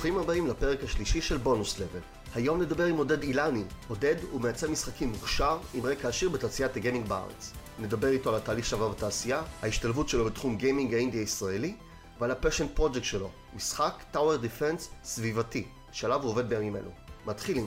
ברוכים 0.00 0.18
הבאים 0.18 0.46
לפרק 0.46 0.84
השלישי 0.84 1.20
של 1.20 1.36
בונוס 1.36 1.78
לבל. 1.78 2.00
היום 2.34 2.62
נדבר 2.62 2.84
עם 2.84 2.96
עודד 2.96 3.22
אילני. 3.22 3.62
עודד 3.88 4.14
הוא 4.30 4.40
מעצב 4.40 4.70
משחקים 4.70 5.08
מוכשר 5.08 5.58
עם 5.74 5.86
רקע 5.86 6.08
עשיר 6.08 6.28
בתעשיית 6.28 6.76
הגיימינג 6.76 7.08
בארץ. 7.08 7.52
נדבר 7.78 8.08
איתו 8.08 8.30
על 8.30 8.36
התהליך 8.36 8.64
שעבר 8.64 8.88
בתעשייה, 8.88 9.42
ההשתלבות 9.62 10.08
שלו 10.08 10.24
בתחום 10.24 10.56
גיימינג 10.56 10.94
האינדי 10.94 11.18
הישראלי, 11.18 11.74
ועל 12.20 12.30
ה 12.30 12.34
passion 12.34 12.66
project 12.74 13.04
שלו, 13.04 13.30
משחק 13.56 13.94
tower 14.10 14.36
defense 14.36 14.90
סביבתי, 15.04 15.66
שעליו 15.92 16.22
הוא 16.22 16.30
עובד 16.30 16.48
בימים 16.48 16.76
אלו. 16.76 16.90
מתחילים. 17.26 17.66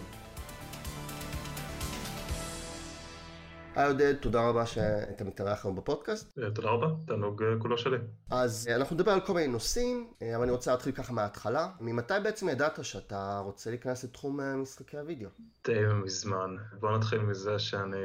היי 3.75 3.87
עודד, 3.87 4.15
תודה 4.15 4.49
רבה 4.49 4.65
שאתה 4.65 5.23
מתארח 5.23 5.65
היום 5.65 5.75
בפודקאסט. 5.75 6.39
אה, 6.39 6.51
תודה 6.51 6.69
רבה, 6.69 6.87
תענוג 7.07 7.43
אה, 7.43 7.59
כולו 7.59 7.77
שלי. 7.77 7.97
אז 8.31 8.67
אה, 8.71 8.75
אנחנו 8.75 8.95
נדבר 8.95 9.11
על 9.11 9.19
כל 9.19 9.33
מיני 9.33 9.47
נושאים, 9.47 10.13
אבל 10.35 10.43
אני 10.43 10.51
רוצה 10.51 10.71
להתחיל 10.71 10.91
ככה 10.91 11.13
מההתחלה. 11.13 11.69
ממתי 11.79 12.13
בעצם 12.23 12.49
ידעת 12.49 12.85
שאתה 12.85 13.41
רוצה 13.45 13.69
להיכנס 13.69 14.03
לתחום 14.03 14.39
משחקי 14.61 14.97
הוידאו? 14.97 15.29
די 15.67 15.79
מזמן. 16.03 16.55
בוא 16.79 16.97
נתחיל 16.97 17.19
מזה 17.19 17.59
שאני 17.59 17.97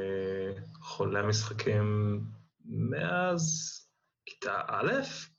חולה 0.81 1.23
משחקים 1.23 2.19
מאז 2.65 3.75
כיתה 4.25 4.61
א', 4.67 4.91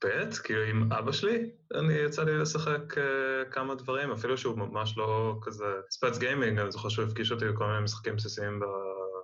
ב', 0.04 0.30
כאילו 0.44 0.62
עם 0.62 0.92
אבא 0.92 1.12
שלי, 1.12 1.50
אני 1.74 1.94
יצא 1.94 2.24
לי 2.24 2.38
לשחק 2.38 2.94
uh, 2.94 3.52
כמה 3.52 3.74
דברים, 3.74 4.10
אפילו 4.10 4.38
שהוא 4.38 4.58
ממש 4.58 4.98
לא 4.98 5.38
כזה 5.42 5.64
ספץ 5.90 6.18
גיימינג, 6.18 6.58
אני 6.58 6.72
זוכר 6.72 6.88
שהוא 6.88 7.04
הפגיש 7.04 7.32
אותי 7.32 7.48
בכל 7.48 7.66
מיני 7.66 7.80
משחקים 7.84 8.16
בסיסיים 8.16 8.60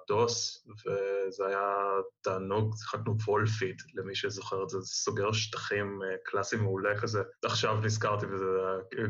דוס, 0.09 0.69
וזה 0.69 1.47
היה 1.47 1.75
תענוג, 2.21 2.75
שיחקנו 2.77 3.17
וולפיד, 3.27 3.77
למי 3.95 4.15
שזוכר 4.15 4.63
את 4.63 4.69
זה, 4.69 4.81
זה 4.81 4.87
סוגר 4.87 5.33
שטחים 5.33 6.01
אה, 6.03 6.17
קלאסי 6.25 6.57
מעולה 6.57 7.01
כזה. 7.01 7.23
עכשיו 7.45 7.81
נזכרתי 7.81 8.27
בזה, 8.27 8.47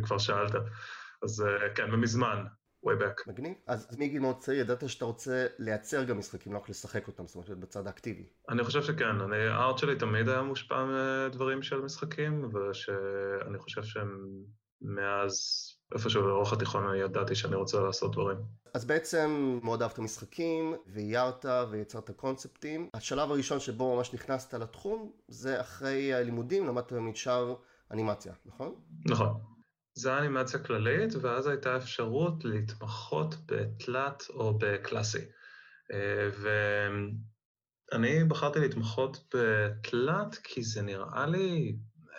כבר 0.02 0.18
שאלת. 0.18 0.52
אז 1.22 1.42
אה, 1.46 1.74
כן, 1.74 1.94
ומזמן, 1.94 2.44
way 2.86 3.02
back. 3.02 3.32
מגניב. 3.32 3.54
אז 3.66 3.98
מגיל 3.98 4.20
מאוד 4.20 4.38
צעיר 4.38 4.60
ידעת 4.60 4.88
שאתה 4.88 5.04
רוצה 5.04 5.46
לייצר 5.58 6.04
גם 6.04 6.18
משחקים, 6.18 6.52
לא 6.52 6.58
רק 6.58 6.68
לשחק 6.68 7.08
אותם, 7.08 7.26
זאת 7.26 7.34
אומרת, 7.36 7.58
בצד 7.58 7.86
האקטיבי. 7.86 8.26
אני 8.48 8.64
חושב 8.64 8.82
שכן, 8.82 9.20
אני, 9.20 9.36
הארט 9.36 9.78
שלי 9.78 9.96
תמיד 9.96 10.28
היה 10.28 10.42
מושפע 10.42 10.84
מדברים 10.84 11.62
של 11.62 11.80
משחקים, 11.80 12.54
ושאני 12.54 13.58
חושב 13.58 13.82
שהם 13.82 14.26
מאז 14.80 15.36
איפשהו 15.94 16.22
לאורך 16.22 16.52
התיכון 16.52 16.86
אני 16.88 16.98
ידעתי 16.98 17.34
שאני 17.34 17.56
רוצה 17.56 17.80
לעשות 17.80 18.12
דברים. 18.12 18.38
אז 18.74 18.84
בעצם 18.84 19.58
מאוד 19.62 19.82
אהבת 19.82 19.98
משחקים, 19.98 20.74
ואיירת 20.86 21.44
ויצרת 21.70 22.10
קונספטים. 22.10 22.88
השלב 22.94 23.30
הראשון 23.30 23.60
שבו 23.60 23.96
ממש 23.96 24.14
נכנסת 24.14 24.54
לתחום, 24.54 25.12
זה 25.28 25.60
אחרי 25.60 26.14
הלימודים, 26.14 26.66
למדת 26.66 26.92
במשאר 26.92 27.54
אנימציה, 27.92 28.32
נכון? 28.46 28.74
נכון. 29.06 29.40
זה 29.94 30.10
היה 30.10 30.18
אנימציה 30.18 30.60
כללית, 30.60 31.14
ואז 31.20 31.46
הייתה 31.46 31.76
אפשרות 31.76 32.44
להתמחות 32.44 33.34
בתלת 33.46 34.22
או 34.30 34.58
בקלאסי. 34.58 35.24
אה, 35.92 36.28
ואני 37.92 38.24
בחרתי 38.24 38.60
להתמחות 38.60 39.34
בתלת 39.34 40.36
כי 40.44 40.62
זה 40.62 40.82
נראה 40.82 41.26
לי 41.26 41.76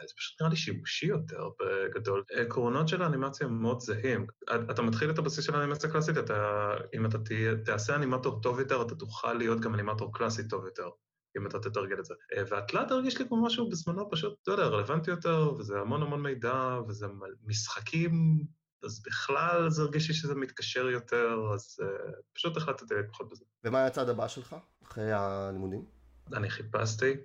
זה 0.08 0.14
פשוט 0.18 0.42
נראה 0.42 0.50
לי 0.50 0.56
שימושי 0.56 1.06
יותר 1.06 1.50
בגדול. 1.60 2.24
עקרונות 2.32 2.88
של 2.88 3.02
האנימציה 3.02 3.48
הם 3.48 3.62
מאוד 3.62 3.80
זהים. 3.80 4.28
אתה 4.72 4.82
מתחיל 4.82 5.10
את 5.10 5.18
הבסיס 5.18 5.46
של 5.46 5.56
האנימציה 5.56 5.90
הקלאסית, 5.90 6.18
אתה, 6.18 6.72
אם 6.96 7.06
אתה 7.06 7.18
תעשה 7.66 7.96
אנימטור 7.96 8.42
טוב 8.42 8.60
יותר, 8.60 8.82
אתה 8.82 8.96
תוכל 8.96 9.34
להיות 9.34 9.60
גם 9.60 9.74
אנימטור 9.74 10.14
קלאסי 10.14 10.48
טוב 10.48 10.66
יותר, 10.66 10.90
אם 11.38 11.48
אתה 11.48 11.60
תתרגל 11.60 12.00
את 12.00 12.06
זה. 12.06 12.14
והתלת 12.50 12.92
הרגיש 12.92 13.20
לי 13.20 13.28
כמו 13.28 13.46
משהו 13.46 13.70
בזמנו 13.70 14.10
פשוט, 14.12 14.36
אתה 14.44 14.52
יודע, 14.52 14.64
רלוונטי 14.64 15.12
יותר, 15.12 15.54
וזה 15.60 15.80
המון 15.80 16.02
המון 16.02 16.24
מידע, 16.24 16.80
וזה 16.88 17.08
משחקים, 17.44 18.44
אז 18.84 19.02
בכלל 19.06 19.70
זה 19.70 19.82
הרגיש 19.82 20.08
לי 20.08 20.14
שזה 20.14 20.36
מתקשר 20.36 20.90
יותר, 20.90 21.40
אז 21.54 21.78
uh, 21.82 21.86
פשוט 22.34 22.58
החלטתי 22.58 22.96
להתפחות 22.96 23.30
בזה. 23.30 23.46
ומה 23.64 23.78
היה 23.78 23.88
הצעד 23.88 24.10
הבא 24.10 24.28
שלך, 24.28 24.56
אחרי 24.84 25.12
הלימודים? 25.12 25.86
אני 26.34 26.50
חיפשתי 26.50 27.12
אה, 27.12 27.16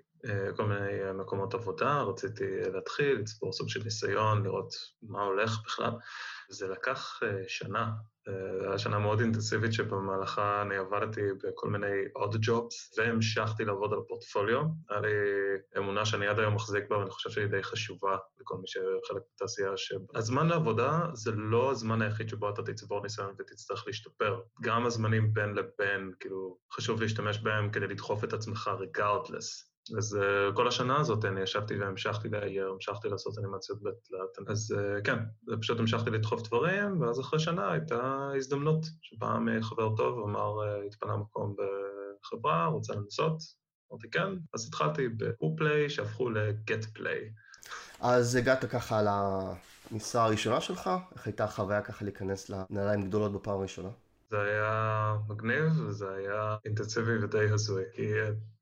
כל 0.56 0.65
מיני 0.66 1.12
מקומות 1.15 1.55
עבודה, 1.55 2.03
רציתי 2.03 2.44
להתחיל, 2.72 3.19
לצבור 3.19 3.53
סוג 3.53 3.69
של 3.69 3.81
ניסיון, 3.84 4.43
לראות 4.43 4.75
מה 5.03 5.22
הולך 5.22 5.59
בכלל. 5.65 5.91
זה 6.50 6.69
לקח 6.69 7.21
אה, 7.22 7.43
שנה, 7.49 7.91
אה, 8.28 8.59
זו 8.59 8.65
הייתה 8.65 8.78
שנה 8.78 8.99
מאוד 8.99 9.21
אינטנסיבית 9.21 9.72
שבמהלכה 9.72 10.62
אני 10.62 10.77
עבדתי 10.77 11.21
בכל 11.44 11.69
מיני 11.69 11.87
עוד 12.12 12.37
ג'ובס, 12.41 12.99
והמשכתי 12.99 13.65
לעבוד 13.65 13.93
על 13.93 13.99
הפורטפוליו. 13.99 14.62
היה 14.91 15.00
לי 15.00 15.09
אמונה 15.78 16.05
שאני 16.05 16.27
עד 16.27 16.38
היום 16.38 16.55
מחזיק 16.55 16.88
בה, 16.91 16.99
ואני 16.99 17.11
חושב 17.11 17.31
שהיא 17.31 17.47
די 17.47 17.62
חשובה 17.62 18.16
לכל 18.41 18.56
מי 18.56 18.66
שחלק 18.66 19.22
בתעשייה. 19.34 19.71
הזמן 20.15 20.49
לעבודה 20.49 21.00
זה 21.15 21.32
לא 21.32 21.71
הזמן 21.71 22.03
היחיד 22.03 22.28
שבו 22.28 22.50
אתה 22.50 22.62
תצבור 22.62 23.03
ניסיון 23.03 23.34
ותצטרך 23.38 23.84
להשתפר. 23.87 24.41
גם 24.62 24.87
הזמנים 24.87 25.34
בין 25.34 25.55
לבין, 25.55 26.12
כאילו, 26.21 26.59
חשוב 26.72 27.00
להשתמש 27.00 27.38
בהם 27.38 27.71
כדי 27.71 27.87
לדחוף 27.87 28.25
את 28.25 28.32
עצמך 28.32 28.71
regardless. 28.81 29.72
אז 29.98 30.19
uh, 30.20 30.56
כל 30.56 30.69
השנה 30.69 31.00
הזאת 31.00 31.25
אני 31.25 31.41
ישבתי 31.41 31.78
והמשכתי 31.78 32.28
לאייר, 32.28 32.69
המשכתי 32.69 33.09
לעשות 33.09 33.38
אנימציות 33.38 33.78
בתלת, 33.82 34.48
אז 34.48 34.75
uh, 34.78 35.04
כן, 35.04 35.19
פשוט 35.60 35.78
המשכתי 35.81 36.10
לדחוף 36.10 36.43
דברים, 36.43 37.00
ואז 37.00 37.20
אחרי 37.20 37.38
שנה 37.38 37.72
הייתה 37.72 38.31
הזדמנות 38.37 38.87
שבאה 39.03 39.38
מחבר 39.38 39.97
טוב, 39.97 40.28
אמר, 40.28 40.82
התפנה 40.87 41.16
מקום 41.16 41.56
בחברה, 42.22 42.66
רוצה 42.66 42.94
לנסות, 42.94 43.38
אמרתי 43.93 44.10
כן, 44.10 44.28
אז 44.54 44.69
התחלתי 44.69 45.09
ב-Upplay 45.09 45.88
שהפכו 45.88 46.31
ל-Get 46.31 46.99
Play. 46.99 47.32
אז 48.00 48.34
הגעת 48.34 48.64
ככה 48.64 49.03
למשרה 49.91 50.25
הראשונה 50.25 50.60
שלך, 50.60 50.91
איך 51.14 51.26
הייתה 51.26 51.44
החוויה 51.44 51.82
ככה 51.82 52.04
להיכנס 52.04 52.50
לנעליים 52.50 53.03
גדולות 53.03 53.32
בפעם 53.32 53.59
הראשונה? 53.59 53.88
זה 54.31 54.41
היה 54.41 55.16
מגניב, 55.28 55.81
וזה 55.87 56.10
היה 56.14 56.56
אינטנסיבי 56.64 57.25
ודי 57.25 57.50
הזוי, 57.50 57.82
כי 57.94 58.12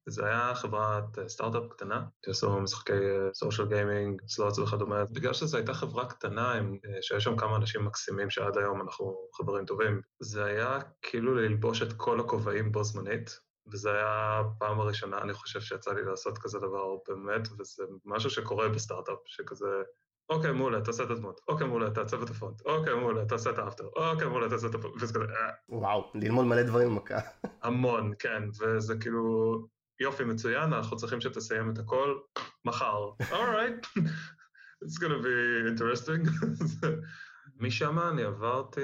זה 0.08 0.26
היה 0.26 0.54
חברת 0.54 1.18
אה, 1.18 1.28
סטארט-אפ 1.28 1.62
קטנה, 1.70 2.04
שעשו 2.26 2.60
משחקי 2.60 2.92
social 3.34 3.68
gaming, 3.68 4.22
slots 4.28 4.58
וכדומה. 4.58 5.04
בגלל 5.04 5.32
שזו 5.32 5.56
הייתה 5.56 5.74
חברה 5.74 6.06
קטנה, 6.06 6.52
עם, 6.52 6.78
אה, 6.86 7.02
שיש 7.02 7.24
שם 7.24 7.36
כמה 7.36 7.56
אנשים 7.56 7.84
מקסימים 7.84 8.30
שעד 8.30 8.58
היום 8.58 8.80
אנחנו 8.80 9.28
חברים 9.34 9.64
טובים, 9.64 10.00
זה 10.20 10.44
היה 10.44 10.78
כאילו 11.02 11.34
ללבוש 11.34 11.82
את 11.82 11.92
כל 11.92 12.20
הכובעים 12.20 12.72
בו 12.72 12.84
זמנית, 12.84 13.40
וזה 13.72 13.92
היה 13.92 14.40
הפעם 14.40 14.80
הראשונה, 14.80 15.18
אני 15.18 15.32
חושב, 15.32 15.60
שיצא 15.60 15.92
לי 15.92 16.04
לעשות 16.04 16.38
כזה 16.38 16.58
דבר 16.58 16.96
באמת, 17.08 17.48
וזה 17.58 17.84
משהו 18.04 18.30
שקורה 18.30 18.68
בסטארט-אפ, 18.68 19.18
שכזה... 19.26 19.82
אוקיי, 20.30 20.52
מעולה, 20.52 20.80
תעשה 20.80 21.02
את 21.02 21.10
הדמות. 21.10 21.40
אוקיי, 21.48 21.66
מעולה, 21.66 21.90
תעצב 21.90 22.22
את 22.22 22.30
הפונט. 22.30 22.60
אוקיי, 22.66 22.94
מעולה, 22.94 23.24
תעשה 23.24 23.50
את 23.50 23.58
ה 23.58 23.62
After. 23.62 23.88
אוקיי, 23.96 24.28
מעולה, 24.28 24.48
תעשה 24.48 24.66
את 24.66 24.74
הפונט. 24.74 24.94
וזה 25.02 25.14
כזה... 25.14 25.24
אה. 25.24 25.50
וואו, 25.68 26.10
ללמוד 26.14 26.46
מלא 26.46 26.62
דברים 26.62 26.88
במכה. 26.88 27.18
המון, 27.62 28.12
כן, 28.18 28.42
וזה 28.60 28.94
כאילו... 29.00 29.79
יופי, 30.00 30.24
מצוין, 30.24 30.72
אנחנו 30.72 30.96
צריכים 30.96 31.20
שתסיים 31.20 31.70
את 31.70 31.78
הכל 31.78 32.18
מחר. 32.64 33.10
אורייט, 33.32 33.86
it's 34.84 34.98
gonna 34.98 35.22
be 35.22 35.68
interesting. 35.68 36.28
משם 37.60 37.98
אני 37.98 38.22
עברתי 38.22 38.80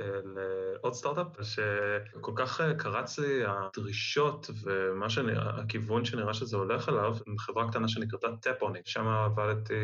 אה, 0.00 0.04
לעוד 0.24 0.94
סטארט-אפ 0.94 1.26
שכל 1.42 2.32
כך 2.36 2.60
אה, 2.60 2.74
קרץ 2.74 3.18
לי 3.18 3.42
הדרישות 3.46 4.50
ומה 4.62 5.10
שנראה, 5.10 5.60
הכיוון 5.60 6.04
שנראה 6.04 6.34
שזה 6.34 6.56
הולך 6.56 6.88
אליו, 6.88 7.16
חברה 7.38 7.70
קטנה 7.70 7.88
שנקראתה 7.88 8.28
טאפוני. 8.42 8.78
שם 8.84 9.06
עבדתי 9.06 9.74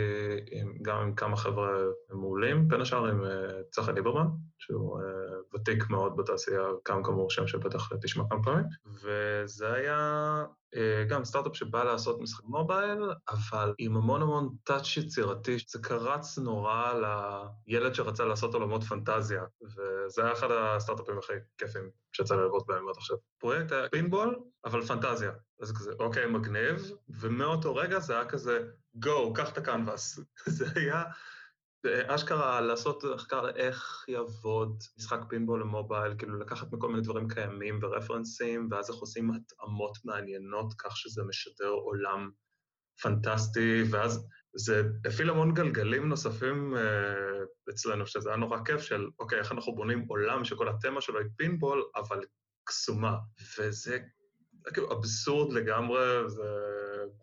עם, 0.51 0.75
גם 0.83 0.97
עם 0.97 1.15
כמה 1.15 1.37
חבר'ה 1.37 1.71
מעולים, 2.11 2.69
בין 2.69 2.81
השאר 2.81 3.07
עם 3.07 3.25
אה, 3.25 3.63
צחי 3.71 3.93
ליברמן, 3.93 4.27
שהוא 4.59 5.01
ותיק 5.55 5.91
מאוד 5.91 6.17
בתעשייה, 6.17 6.63
גם 6.89 7.03
כאמור 7.03 7.31
שם 7.31 7.47
שבטח 7.47 7.91
תשמע 8.03 8.25
כמה 8.31 8.43
פעמים, 8.43 8.65
וזה 9.03 9.73
היה 9.73 10.45
גם 11.09 11.25
סטארט-אפ 11.25 11.57
שבא 11.57 11.85
לעשות 11.85 12.21
משחק 12.21 12.45
מובייל, 12.45 12.99
אבל 13.29 13.75
עם 13.79 13.97
המון 13.97 14.23
המון 14.23 14.49
טאצ' 14.65 14.97
יצירתי, 14.97 15.57
זה 15.69 15.79
קרץ 15.83 16.39
נורא 16.39 16.93
לילד 17.67 17.95
שרצה 17.95 18.24
לעשות 18.25 18.55
עולמות 18.55 18.85
פנטזיה, 18.85 19.43
וזה 19.63 20.23
היה 20.23 20.33
אחד 20.33 20.49
הסטארט-אפים 20.51 21.19
הכי 21.19 21.33
כיפים 21.59 21.91
שיצא 22.13 22.35
לי 22.35 22.43
לראות 22.43 22.67
בהם 22.67 22.89
עד 22.89 22.95
עכשיו. 22.97 23.17
פרויקט 23.39 23.73
היה 23.73 23.89
פינבול, 23.89 24.41
אבל 24.65 24.83
פנטזיה. 24.83 25.33
אז 25.61 25.73
כזה, 25.73 25.93
אוקיי, 25.99 26.27
מגניב, 26.27 26.91
ומאותו 27.09 27.75
רגע 27.75 27.99
זה 27.99 28.15
היה 28.15 28.25
כזה, 28.25 28.61
גו, 28.95 29.33
קח 29.35 29.53
את 29.53 29.59
הקנבס. 29.59 30.19
זה 30.57 30.67
היה... 30.75 31.03
אשכרה 32.07 32.61
לעשות 32.61 33.05
מחקר 33.15 33.49
איך 33.49 34.05
יעבוד 34.09 34.83
משחק 34.99 35.21
פינבול 35.29 35.61
למובייל, 35.61 36.15
כאילו 36.19 36.39
לקחת 36.39 36.73
מכל 36.73 36.89
מיני 36.89 37.03
דברים 37.03 37.29
קיימים 37.29 37.79
ורפרנסים, 37.83 38.69
ואז 38.71 38.91
איך 38.91 38.99
עושים 38.99 39.31
התאמות 39.31 39.99
מעניינות 40.05 40.75
כך 40.79 40.97
שזה 40.97 41.23
משדר 41.25 41.69
עולם 41.69 42.31
פנטסטי, 43.03 43.83
ואז 43.91 44.27
זה 44.57 44.83
הפעיל 45.05 45.31
המון 45.31 45.55
גלגלים 45.55 46.09
נוספים 46.09 46.75
uh, 46.77 47.71
אצלנו, 47.71 48.07
שזה 48.07 48.29
היה 48.29 48.39
נורא 48.39 48.59
כיף 48.65 48.81
של, 48.81 49.09
אוקיי, 49.19 49.39
איך 49.39 49.53
אנחנו 49.53 49.75
בונים 49.75 50.05
עולם 50.09 50.45
שכל 50.45 50.69
התמה 50.69 51.01
שלו 51.01 51.19
היא 51.19 51.29
פינבול, 51.37 51.85
אבל 51.97 52.21
קסומה. 52.65 53.17
וזה 53.59 53.99
כאילו 54.75 54.93
אבסורד 54.93 55.53
לגמרי, 55.53 56.01
זה... 56.27 56.45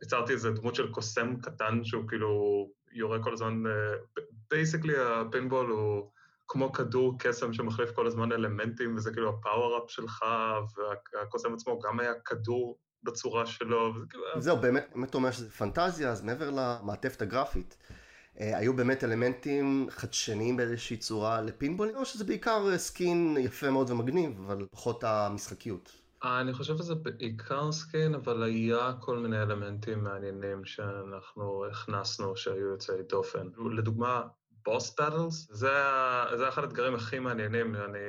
יצרתי 0.04 0.33
איזה 0.33 0.51
דמות 0.51 0.75
של 0.75 0.92
קוסם 0.92 1.36
קטן 1.42 1.83
שהוא 1.83 2.07
כאילו 2.07 2.68
יורה 2.92 3.24
כל 3.24 3.33
הזמן, 3.33 3.63
basically 4.50 4.94
הפינבול 4.98 5.69
הוא 5.69 6.12
כמו 6.48 6.72
כדור 6.72 7.16
קסם 7.19 7.54
שמחליף 7.54 7.92
כל 7.92 8.07
הזמן 8.07 8.31
אלמנטים, 8.31 8.95
וזה 8.95 9.12
כאילו 9.12 9.30
ה 9.29 9.36
power-up 9.36 9.91
שלך, 9.92 10.25
והקוסם 11.13 11.54
עצמו 11.54 11.80
גם 11.80 12.00
היה 12.00 12.13
כדור 12.25 12.80
בצורה 13.03 13.45
שלו, 13.45 13.94
כאילו... 14.09 14.24
זהו, 14.38 14.57
באמת, 14.57 14.89
באמת 14.95 15.15
אומר 15.15 15.31
שזה 15.31 15.50
פנטזיה, 15.50 16.09
אז 16.09 16.21
מעבר 16.21 16.50
למעטפת 16.50 17.21
הגרפית, 17.21 17.77
היו 18.36 18.74
באמת 18.74 19.03
אלמנטים 19.03 19.88
חדשניים 19.89 20.57
באיזושהי 20.57 20.98
צורה 20.98 21.42
לפינבולים, 21.42 21.95
או 21.95 22.06
שזה 22.06 22.24
בעיקר 22.24 22.77
skin 22.77 23.38
יפה 23.39 23.69
מאוד 23.69 23.89
ומגניב, 23.89 24.42
אבל 24.45 24.68
פחות 24.71 25.03
המשחקיות? 25.03 26.01
אני 26.24 26.53
חושב 26.53 26.77
שזה 26.77 26.95
בעיקר 26.95 27.71
skin, 27.71 28.15
אבל 28.15 28.44
היה 28.44 28.94
כל 29.00 29.18
מיני 29.18 29.42
אלמנטים 29.42 30.04
מעניינים 30.04 30.65
שאנחנו 30.65 31.65
הכנסנו 31.71 32.36
שהיו 32.36 32.68
יוצאי 32.68 33.04
דופן. 33.09 33.47
לדוגמה, 33.77 34.21
boss 34.65 34.95
battles, 35.00 35.47
זה, 35.51 35.74
זה 36.38 36.50
אחד 36.50 36.63
האתגרים 36.63 36.95
הכי 36.95 37.19
מעניינים, 37.19 37.75
אני 37.75 38.00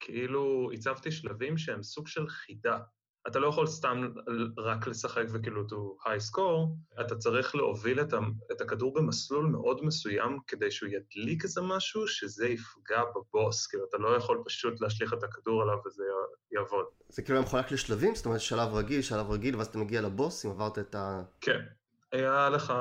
כאילו 0.00 0.70
הצבתי 0.74 1.10
שלבים 1.10 1.58
שהם 1.58 1.82
סוג 1.82 2.08
של 2.08 2.28
חידה. 2.28 2.78
אתה 3.28 3.38
לא 3.38 3.46
יכול 3.46 3.66
סתם 3.66 4.12
רק 4.58 4.86
לשחק 4.86 5.24
וכאילו 5.32 5.62
to 5.62 6.06
high 6.06 6.32
score, 6.32 7.00
אתה 7.00 7.16
צריך 7.16 7.54
להוביל 7.54 8.00
את, 8.00 8.12
ה, 8.12 8.18
את 8.52 8.60
הכדור 8.60 8.94
במסלול 8.94 9.46
מאוד 9.46 9.84
מסוים 9.84 10.38
כדי 10.46 10.70
שהוא 10.70 10.88
ידליק 10.88 11.44
איזה 11.44 11.60
משהו 11.60 12.08
שזה 12.08 12.48
יפגע 12.48 13.02
בבוס, 13.14 13.66
כאילו 13.66 13.84
אתה 13.88 13.98
לא 13.98 14.16
יכול 14.16 14.42
פשוט 14.46 14.80
להשליך 14.80 15.12
את 15.12 15.22
הכדור 15.22 15.62
עליו 15.62 15.76
וזה 15.86 16.04
יעבוד. 16.52 16.86
זה 17.08 17.22
כאילו 17.22 17.42
מחולק 17.42 17.72
לשלבים? 17.72 18.14
זאת 18.14 18.26
אומרת 18.26 18.40
שלב 18.40 18.74
רגיל, 18.74 19.02
שלב 19.02 19.30
רגיל, 19.30 19.56
ואז 19.56 19.66
אתה 19.66 19.78
מגיע 19.78 20.00
לבוס 20.00 20.46
אם 20.46 20.50
עברת 20.50 20.78
את 20.78 20.94
ה... 20.94 21.22
כן, 21.40 21.60
היה 22.12 22.48
לך 22.48 22.72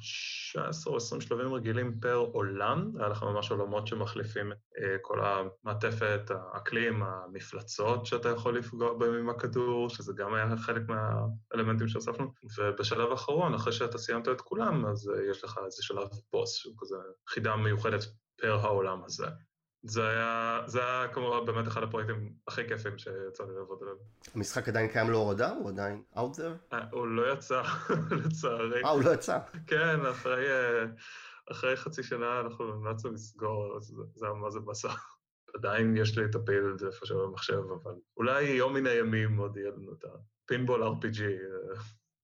19 0.00 0.92
או 0.92 0.96
20 0.96 1.20
שלבים 1.20 1.54
רגילים 1.54 2.00
פר 2.00 2.14
עולם, 2.14 2.92
היה 2.98 3.08
לך 3.08 3.22
ממש 3.22 3.50
עולמות 3.50 3.86
שמחליפים 3.86 4.52
את 4.52 4.58
כל 5.02 5.20
המעטפת, 5.20 6.30
האקלים, 6.30 7.02
המפלצות 7.02 8.06
שאתה 8.06 8.28
יכול 8.28 8.58
לפגוע 8.58 8.94
בהם 8.94 9.14
עם 9.14 9.30
הכדור, 9.30 9.88
שזה 9.90 10.12
גם 10.16 10.34
היה 10.34 10.56
חלק 10.56 10.82
מהאלמנטים 10.88 11.88
שהוספנו. 11.88 12.32
ובשלב 12.58 13.10
האחרון, 13.10 13.54
אחרי 13.54 13.72
שאתה 13.72 13.98
סיימת 13.98 14.28
את 14.28 14.40
כולם, 14.40 14.86
אז 14.86 15.10
יש 15.30 15.44
לך 15.44 15.60
איזה 15.64 15.82
שלב 15.82 16.08
בוס, 16.32 16.56
שהוא 16.56 16.74
כזה 16.78 16.96
חידה 17.28 17.56
מיוחדת 17.56 18.04
פר 18.40 18.58
העולם 18.62 19.04
הזה. 19.04 19.26
זה 19.82 20.08
היה, 20.08 20.60
זה 20.66 20.80
היה 20.80 21.08
כמו 21.08 21.44
באמת 21.46 21.68
אחד 21.68 21.82
הפרויקטים 21.82 22.32
הכי 22.48 22.68
כיפים 22.68 22.98
שיצא 22.98 23.44
לי 23.44 23.54
לעבוד 23.54 23.78
עליהם. 23.82 23.96
המשחק 24.34 24.68
עדיין 24.68 24.88
קיים 24.88 25.10
להורדה? 25.10 25.50
הוא 25.50 25.68
עדיין 25.68 26.02
out 26.16 26.18
there? 26.18 26.76
הוא 26.90 27.06
לא 27.06 27.32
יצא, 27.32 27.62
לצערי. 28.24 28.84
אה, 28.84 28.90
הוא 28.90 29.02
לא 29.02 29.14
יצא? 29.14 29.38
כן, 29.66 30.06
אחרי, 30.10 30.46
אחרי 31.50 31.76
חצי 31.76 32.02
שנה 32.02 32.40
אנחנו 32.40 32.84
נאלצנו 32.84 33.12
לסגור, 33.12 33.76
אז 33.76 33.94
זה 34.14 34.26
היה 34.26 34.34
מה 34.34 34.50
זה 34.50 34.60
בסך. 34.60 35.14
עדיין 35.54 35.96
יש 35.96 36.18
לי 36.18 36.24
את 36.24 36.34
הפילד 36.34 36.84
איפשהו 36.84 37.28
במחשב, 37.28 37.60
אבל 37.82 37.94
אולי 38.16 38.42
יום 38.42 38.74
מן 38.74 38.86
הימים 38.86 39.36
עוד 39.38 39.56
יהיה 39.56 39.70
לנו 39.70 39.92
את 39.92 40.04
הפינבול 40.44 40.82
RPG, 40.82 41.22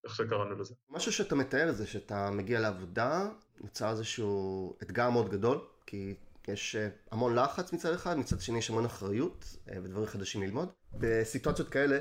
איך 0.05 0.15
שקראנו 0.15 0.59
לזה. 0.59 0.75
משהו 0.91 1.13
שאתה 1.13 1.35
מתאר 1.35 1.73
זה 1.73 1.87
שאתה 1.87 2.31
מגיע 2.31 2.61
לעבודה, 2.61 3.29
נוצר 3.61 3.91
איזשהו 3.91 4.77
אתגר 4.83 5.11
מאוד 5.11 5.29
גדול, 5.29 5.59
כי 5.87 6.15
יש 6.49 6.77
המון 7.11 7.35
לחץ 7.35 7.73
מצד 7.73 7.93
אחד, 7.93 8.19
מצד 8.19 8.41
שני 8.41 8.59
יש 8.59 8.71
המון 8.71 8.85
אחריות 8.85 9.57
ודברים 9.67 10.07
חדשים 10.07 10.43
ללמוד. 10.43 10.69
בסיטואציות 10.95 11.69
כאלה 11.69 11.99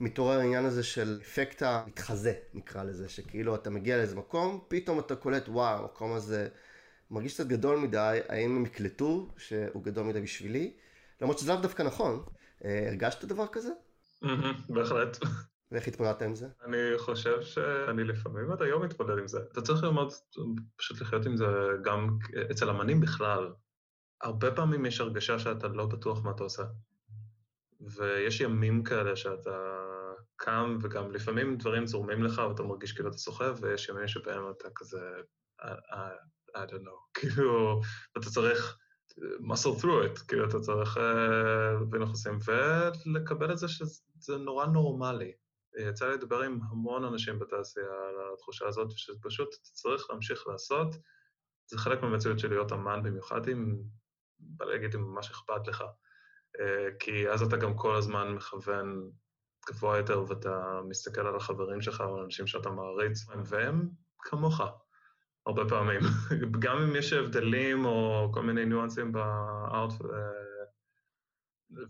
מתעורר 0.00 0.38
העניין 0.38 0.64
הזה 0.64 0.82
של 0.82 1.18
אפקט 1.22 1.62
המתחזה, 1.62 2.32
נקרא 2.54 2.82
לזה, 2.82 3.08
שכאילו 3.08 3.54
אתה 3.54 3.70
מגיע 3.70 3.96
לאיזה 3.96 4.16
מקום, 4.16 4.64
פתאום 4.68 4.98
אתה 4.98 5.16
קולט, 5.16 5.48
וואו, 5.48 5.78
המקום 5.78 6.12
הזה 6.12 6.48
מרגיש 7.10 7.34
קצת 7.34 7.46
גדול 7.46 7.78
מדי, 7.78 8.20
האם 8.28 8.56
הם 8.56 8.66
יקלטו 8.66 9.28
שהוא 9.36 9.84
גדול 9.84 10.06
מדי 10.06 10.20
בשבילי? 10.20 10.76
למרות 11.20 11.38
שזה 11.38 11.52
לאו 11.52 11.60
דווקא 11.60 11.82
נכון. 11.82 12.24
הרגשת 12.64 13.24
דבר 13.24 13.46
כזה? 13.46 13.70
בהחלט. 14.68 15.18
ואיך 15.72 15.88
התמודדת 15.88 16.22
עם 16.22 16.34
זה? 16.34 16.48
אני 16.64 16.78
חושב 16.98 17.42
שאני 17.42 18.04
לפעמים 18.04 18.52
עד 18.52 18.62
היום 18.62 18.82
מתמודד 18.84 19.18
עם 19.18 19.28
זה. 19.28 19.38
אתה 19.52 19.62
צריך 19.62 19.84
ללמוד 19.84 20.12
פשוט 20.76 21.00
לחיות 21.00 21.26
עם 21.26 21.36
זה 21.36 21.46
גם 21.84 22.18
אצל 22.50 22.70
אמנים 22.70 23.00
בכלל. 23.00 23.52
הרבה 24.22 24.54
פעמים 24.54 24.86
יש 24.86 25.00
הרגשה 25.00 25.38
שאתה 25.38 25.68
לא 25.68 25.86
בטוח 25.86 26.24
מה 26.24 26.30
אתה 26.30 26.42
עושה. 26.42 26.64
ויש 27.80 28.40
ימים 28.40 28.84
כאלה 28.84 29.16
שאתה 29.16 29.80
קם, 30.36 30.78
וגם 30.82 31.12
לפעמים 31.12 31.56
דברים 31.56 31.86
זורמים 31.86 32.24
לך 32.24 32.42
ואתה 32.48 32.62
מרגיש 32.62 32.92
כאילו 32.92 33.08
אתה 33.08 33.18
סוחב, 33.18 33.56
ויש 33.60 33.88
ימים 33.88 34.08
שבהם 34.08 34.50
אתה 34.50 34.68
כזה, 34.74 35.00
I, 35.60 35.64
I, 35.64 36.56
I 36.56 36.70
don't 36.70 36.84
know, 36.84 37.00
כאילו, 37.14 37.80
אתה 38.18 38.30
צריך 38.30 38.78
muscle 39.18 39.82
through 39.82 40.06
it, 40.06 40.26
כאילו 40.28 40.48
אתה 40.48 40.60
צריך 40.60 40.96
להבין 40.96 42.02
איך 42.02 42.10
עושים, 42.10 42.38
ולקבל 42.44 43.52
את 43.52 43.58
זה 43.58 43.68
שזה 43.68 44.36
נורא 44.38 44.66
נורמלי. 44.66 45.32
יצא 45.78 46.06
לי 46.06 46.14
לדבר 46.14 46.42
עם 46.42 46.58
המון 46.70 47.04
אנשים 47.04 47.38
בתעשייה 47.38 47.86
על 47.86 48.34
התחושה 48.34 48.68
הזאת, 48.68 48.90
שפשוט 48.90 49.48
אתה 49.48 49.68
צריך 49.72 50.10
להמשיך 50.10 50.46
לעשות, 50.46 50.96
זה 51.66 51.78
חלק 51.78 52.02
מהמציאות 52.02 52.38
של 52.38 52.48
להיות 52.48 52.72
אמן, 52.72 53.02
במיוחד 53.02 53.48
אם 53.48 53.76
בא 54.40 54.64
להגיד 54.64 54.94
אם 54.94 55.00
ממש 55.00 55.30
אכפת 55.30 55.66
לך, 55.66 55.84
כי 56.98 57.28
אז 57.28 57.42
אתה 57.42 57.56
גם 57.56 57.76
כל 57.76 57.96
הזמן 57.96 58.34
מכוון 58.34 59.10
גבוה 59.68 59.96
יותר 59.96 60.24
ואתה 60.28 60.80
מסתכל 60.88 61.20
על 61.20 61.36
החברים 61.36 61.80
שלך 61.80 62.00
על 62.00 62.20
אנשים 62.24 62.46
שאתה 62.46 62.70
מעריץ, 62.70 63.26
והם 63.48 63.88
כמוך, 64.18 64.60
הרבה 65.46 65.62
פעמים. 65.68 66.00
גם 66.64 66.82
אם 66.82 66.96
יש 66.96 67.12
הבדלים 67.12 67.84
או 67.84 68.28
כל 68.34 68.42
מיני 68.42 68.64
ניואנסים 68.64 69.12
בארט 69.12 69.92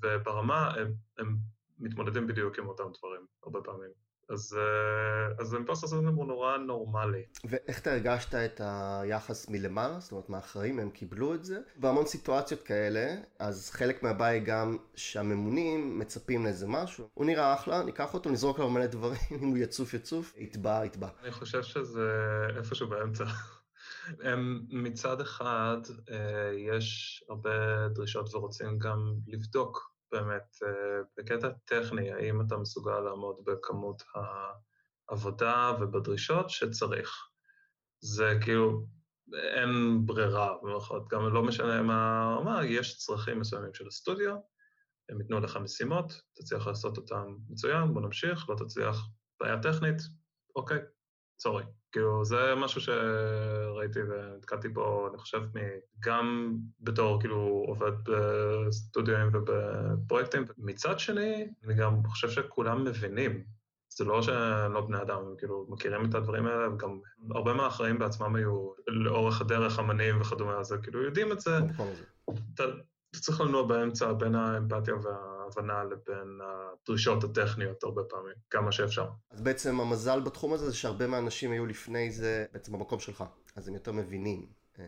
וברמה, 0.02 0.70
הם, 0.70 0.94
הם 1.18 1.36
מתמודדים 1.78 2.26
בדיוק 2.26 2.58
עם 2.58 2.68
אותם 2.68 2.84
דברים, 2.98 3.26
הרבה 3.42 3.60
פעמים. 3.64 4.09
אז, 4.30 4.58
אז 5.38 5.54
אימפוסטר 5.54 5.86
סינדרום 5.86 6.16
הוא 6.16 6.26
נורא 6.26 6.56
נורמלי. 6.56 7.22
ואיך 7.44 7.80
אתה 7.80 7.92
הרגשת 7.92 8.34
את 8.34 8.60
היחס 8.64 9.48
מלמעלה? 9.48 10.00
זאת 10.00 10.12
אומרת, 10.12 10.28
מהאחראים 10.28 10.78
הם 10.78 10.90
קיבלו 10.90 11.34
את 11.34 11.44
זה? 11.44 11.60
בהמון 11.76 12.06
סיטואציות 12.06 12.62
כאלה, 12.62 13.14
אז 13.38 13.70
חלק 13.70 14.02
מהבעיה 14.02 14.32
היא 14.32 14.42
גם 14.42 14.76
שהממונים 14.94 15.98
מצפים 15.98 16.44
לאיזה 16.44 16.66
משהו. 16.66 17.08
הוא 17.14 17.26
נראה 17.26 17.54
אחלה, 17.54 17.82
ניקח 17.82 18.14
אותו, 18.14 18.30
נזרוק 18.30 18.58
עליו 18.58 18.70
מלא 18.70 18.86
דברים, 18.86 19.20
אם 19.42 19.48
הוא 19.48 19.58
יצוף 19.58 19.94
יצוף, 19.94 20.34
יטבע, 20.36 20.84
יטבע. 20.84 21.08
אני 21.22 21.32
חושב 21.32 21.62
שזה 21.62 22.10
איפשהו 22.56 22.88
באמצע. 22.88 23.24
הם 24.28 24.60
מצד 24.70 25.20
אחד, 25.20 25.78
יש 26.68 27.24
הרבה 27.28 27.50
דרישות 27.88 28.34
ורוצים 28.34 28.78
גם 28.78 29.14
לבדוק 29.26 29.90
באמת, 30.12 30.56
בקטע 31.18 31.48
טכני, 31.64 32.12
האם 32.12 32.40
אתה 32.40 32.56
מסוגל 32.56 33.00
לעמוד 33.00 33.36
בכמות 33.46 34.02
העבודה 35.08 35.72
ובדרישות 35.80 36.50
שצריך. 36.50 37.10
זה 38.00 38.38
כאילו, 38.40 38.86
אין 39.34 40.00
ברירה, 40.06 40.54
במיוחד, 40.62 41.00
גם 41.10 41.34
לא 41.34 41.42
משנה 41.42 41.82
מה, 41.82 42.40
מה, 42.44 42.64
יש 42.64 42.96
צרכים 42.96 43.40
מסוימים 43.40 43.74
של 43.74 43.86
הסטודיו, 43.86 44.36
הם 45.08 45.20
ייתנו 45.20 45.40
לך 45.40 45.56
משימות, 45.56 46.12
תצליח 46.34 46.66
לעשות 46.66 46.96
אותם 46.96 47.36
מצוין, 47.48 47.94
בוא 47.94 48.02
נמשיך, 48.02 48.48
לא 48.48 48.56
תצליח 48.56 48.96
בעיה 49.40 49.62
טכנית, 49.62 49.96
אוקיי, 50.56 50.78
סורי. 51.40 51.64
כאילו, 51.92 52.24
זה 52.24 52.54
משהו 52.56 52.80
שראיתי 52.80 53.98
ונתקלתי 54.02 54.68
בו, 54.68 55.08
אני 55.08 55.18
חושב, 55.18 55.40
גם 56.00 56.56
בתור 56.80 57.20
כאילו 57.20 57.64
עובד 57.66 57.92
בסטודיואים 58.04 59.30
ובפרויקטים. 59.32 60.44
מצד 60.58 60.98
שני, 60.98 61.48
אני 61.64 61.74
גם 61.74 62.06
חושב 62.06 62.30
שכולם 62.30 62.84
מבינים. 62.84 63.44
זה 63.96 64.04
לא 64.04 64.22
שהם 64.22 64.72
לא 64.72 64.80
בני 64.80 65.02
אדם, 65.02 65.18
הם 65.18 65.34
כאילו 65.38 65.66
מכירים 65.68 66.04
את 66.04 66.14
הדברים 66.14 66.46
האלה, 66.46 66.74
וגם 66.74 67.00
הרבה 67.30 67.54
מהאחראים 67.54 67.98
בעצמם 67.98 68.34
היו 68.34 68.70
לאורך 68.86 69.40
הדרך 69.40 69.78
אמנים 69.78 70.20
וכדומה, 70.20 70.58
אז 70.58 70.74
כאילו 70.82 71.02
יודעים 71.02 71.32
את 71.32 71.40
זה. 71.40 71.58
אתה 72.54 72.64
צריך 73.16 73.40
לנוע 73.40 73.62
באמצע 73.66 74.12
בין 74.12 74.34
האמפתיה 74.34 74.94
וה... 74.94 75.39
ההבנה 75.56 75.84
לבין 75.84 76.38
הדרישות 76.42 77.24
הטכניות 77.24 77.84
הרבה 77.84 78.02
פעמים, 78.02 78.34
כמה 78.50 78.72
שאפשר. 78.72 79.06
אז 79.30 79.40
בעצם 79.40 79.80
המזל 79.80 80.20
בתחום 80.20 80.52
הזה 80.52 80.70
זה 80.70 80.76
שהרבה 80.76 81.06
מהאנשים 81.06 81.52
היו 81.52 81.66
לפני 81.66 82.10
זה 82.10 82.46
בעצם 82.52 82.72
במקום 82.72 82.98
שלך, 82.98 83.24
אז 83.56 83.68
הם 83.68 83.74
יותר 83.74 83.92
מבינים 83.92 84.46
אה, 84.78 84.84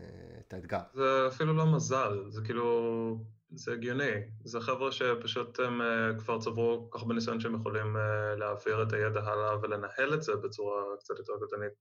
את 0.47 0.53
האתגר. 0.53 0.79
זה 0.93 1.27
אפילו 1.27 1.53
לא 1.53 1.65
מזל, 1.75 2.23
זה 2.29 2.41
כאילו, 2.45 3.25
זה 3.51 3.73
הגיוני. 3.73 4.11
זה 4.43 4.59
חבר'ה 4.59 4.91
שפשוט 4.91 5.59
הם 5.59 5.81
אה, 5.81 6.19
כבר 6.19 6.39
צברו 6.39 6.87
כל 6.89 6.97
כך 6.97 7.03
הרבה 7.03 7.15
ניסיון 7.15 7.39
שהם 7.39 7.55
יכולים 7.55 7.97
אה, 7.97 8.35
להעביר 8.35 8.83
את 8.83 8.93
הידע 8.93 9.21
הלאה 9.23 9.57
ולנהל 9.61 10.13
את 10.13 10.23
זה 10.23 10.35
בצורה 10.35 10.83
קצת 10.99 11.19
יותר 11.19 11.33
קטנית, 11.45 11.73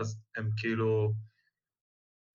אז 0.00 0.20
הם 0.36 0.50
כאילו... 0.56 1.12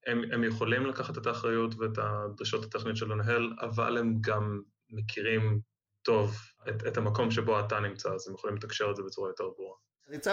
הם, 0.08 0.22
הם 0.32 0.44
יכולים 0.44 0.86
לקחת 0.86 1.18
את 1.18 1.28
האחריות 1.28 1.76
ואת 1.76 1.98
הדרישות 1.98 2.64
הטכניות 2.66 2.98
של 2.98 3.14
לנהל, 3.14 3.54
אבל 3.62 3.98
הם 3.98 4.18
גם 4.22 4.62
מכירים 4.90 5.60
טוב 6.02 6.36
את, 6.70 6.88
את 6.88 6.98
המקום 6.98 7.32
שבו 7.32 7.60
אתה 7.60 7.80
נמצא, 7.80 8.10
אז 8.10 8.28
הם 8.28 8.34
יכולים 8.34 8.56
לתקשר 8.56 8.92
את 8.92 8.96
זה 8.96 9.04
בצורה 9.04 9.30
יותר 9.30 9.44
ברורה. 9.58 9.76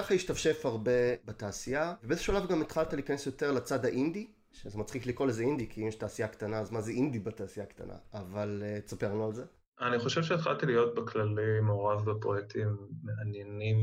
לך 0.00 0.10
להשתפשף 0.10 0.66
הרבה 0.66 1.16
בתעשייה, 1.24 1.94
ובאיזה 2.02 2.22
שלב 2.22 2.48
גם 2.48 2.62
התחלת 2.62 2.92
להיכנס 2.92 3.26
יותר 3.26 3.52
לצד 3.52 3.84
האינדי, 3.84 4.32
שזה 4.52 4.78
מצחיק 4.78 5.06
לקרוא 5.06 5.28
לזה 5.28 5.42
אינדי, 5.42 5.68
כי 5.68 5.82
אם 5.82 5.88
יש 5.88 5.94
תעשייה 5.94 6.28
קטנה, 6.28 6.58
אז 6.58 6.70
מה 6.70 6.80
זה 6.80 6.92
אינדי 6.92 7.18
בתעשייה 7.18 7.66
קטנה? 7.66 7.94
אבל 8.14 8.62
uh, 8.62 8.80
תספר 8.86 9.08
לנו 9.08 9.26
על 9.26 9.32
זה. 9.32 9.44
אני 9.80 9.98
חושב 9.98 10.22
שהתחלתי 10.22 10.66
להיות 10.66 10.94
בכללי 10.94 11.60
מעורב 11.62 12.10
בפרויקטים 12.10 12.76
מעניינים 13.02 13.76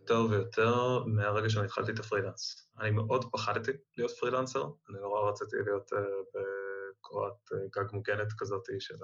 יותר 0.00 0.26
ויותר 0.30 1.04
מהרגע 1.06 1.50
שאני 1.50 1.64
התחלתי 1.64 1.92
את 1.92 1.98
הפרילנס. 1.98 2.68
אני 2.80 2.90
מאוד 2.90 3.24
פחדתי 3.32 3.70
להיות 3.96 4.10
פרילנסר, 4.10 4.64
אני 4.90 4.98
נורא 5.00 5.30
רציתי 5.30 5.56
להיות 5.64 5.92
uh, 5.92 5.96
בקורת 6.34 7.32
uh, 7.52 7.80
גג 7.80 7.92
מוגנת 7.92 8.32
כזאת 8.38 8.64
של 8.80 8.94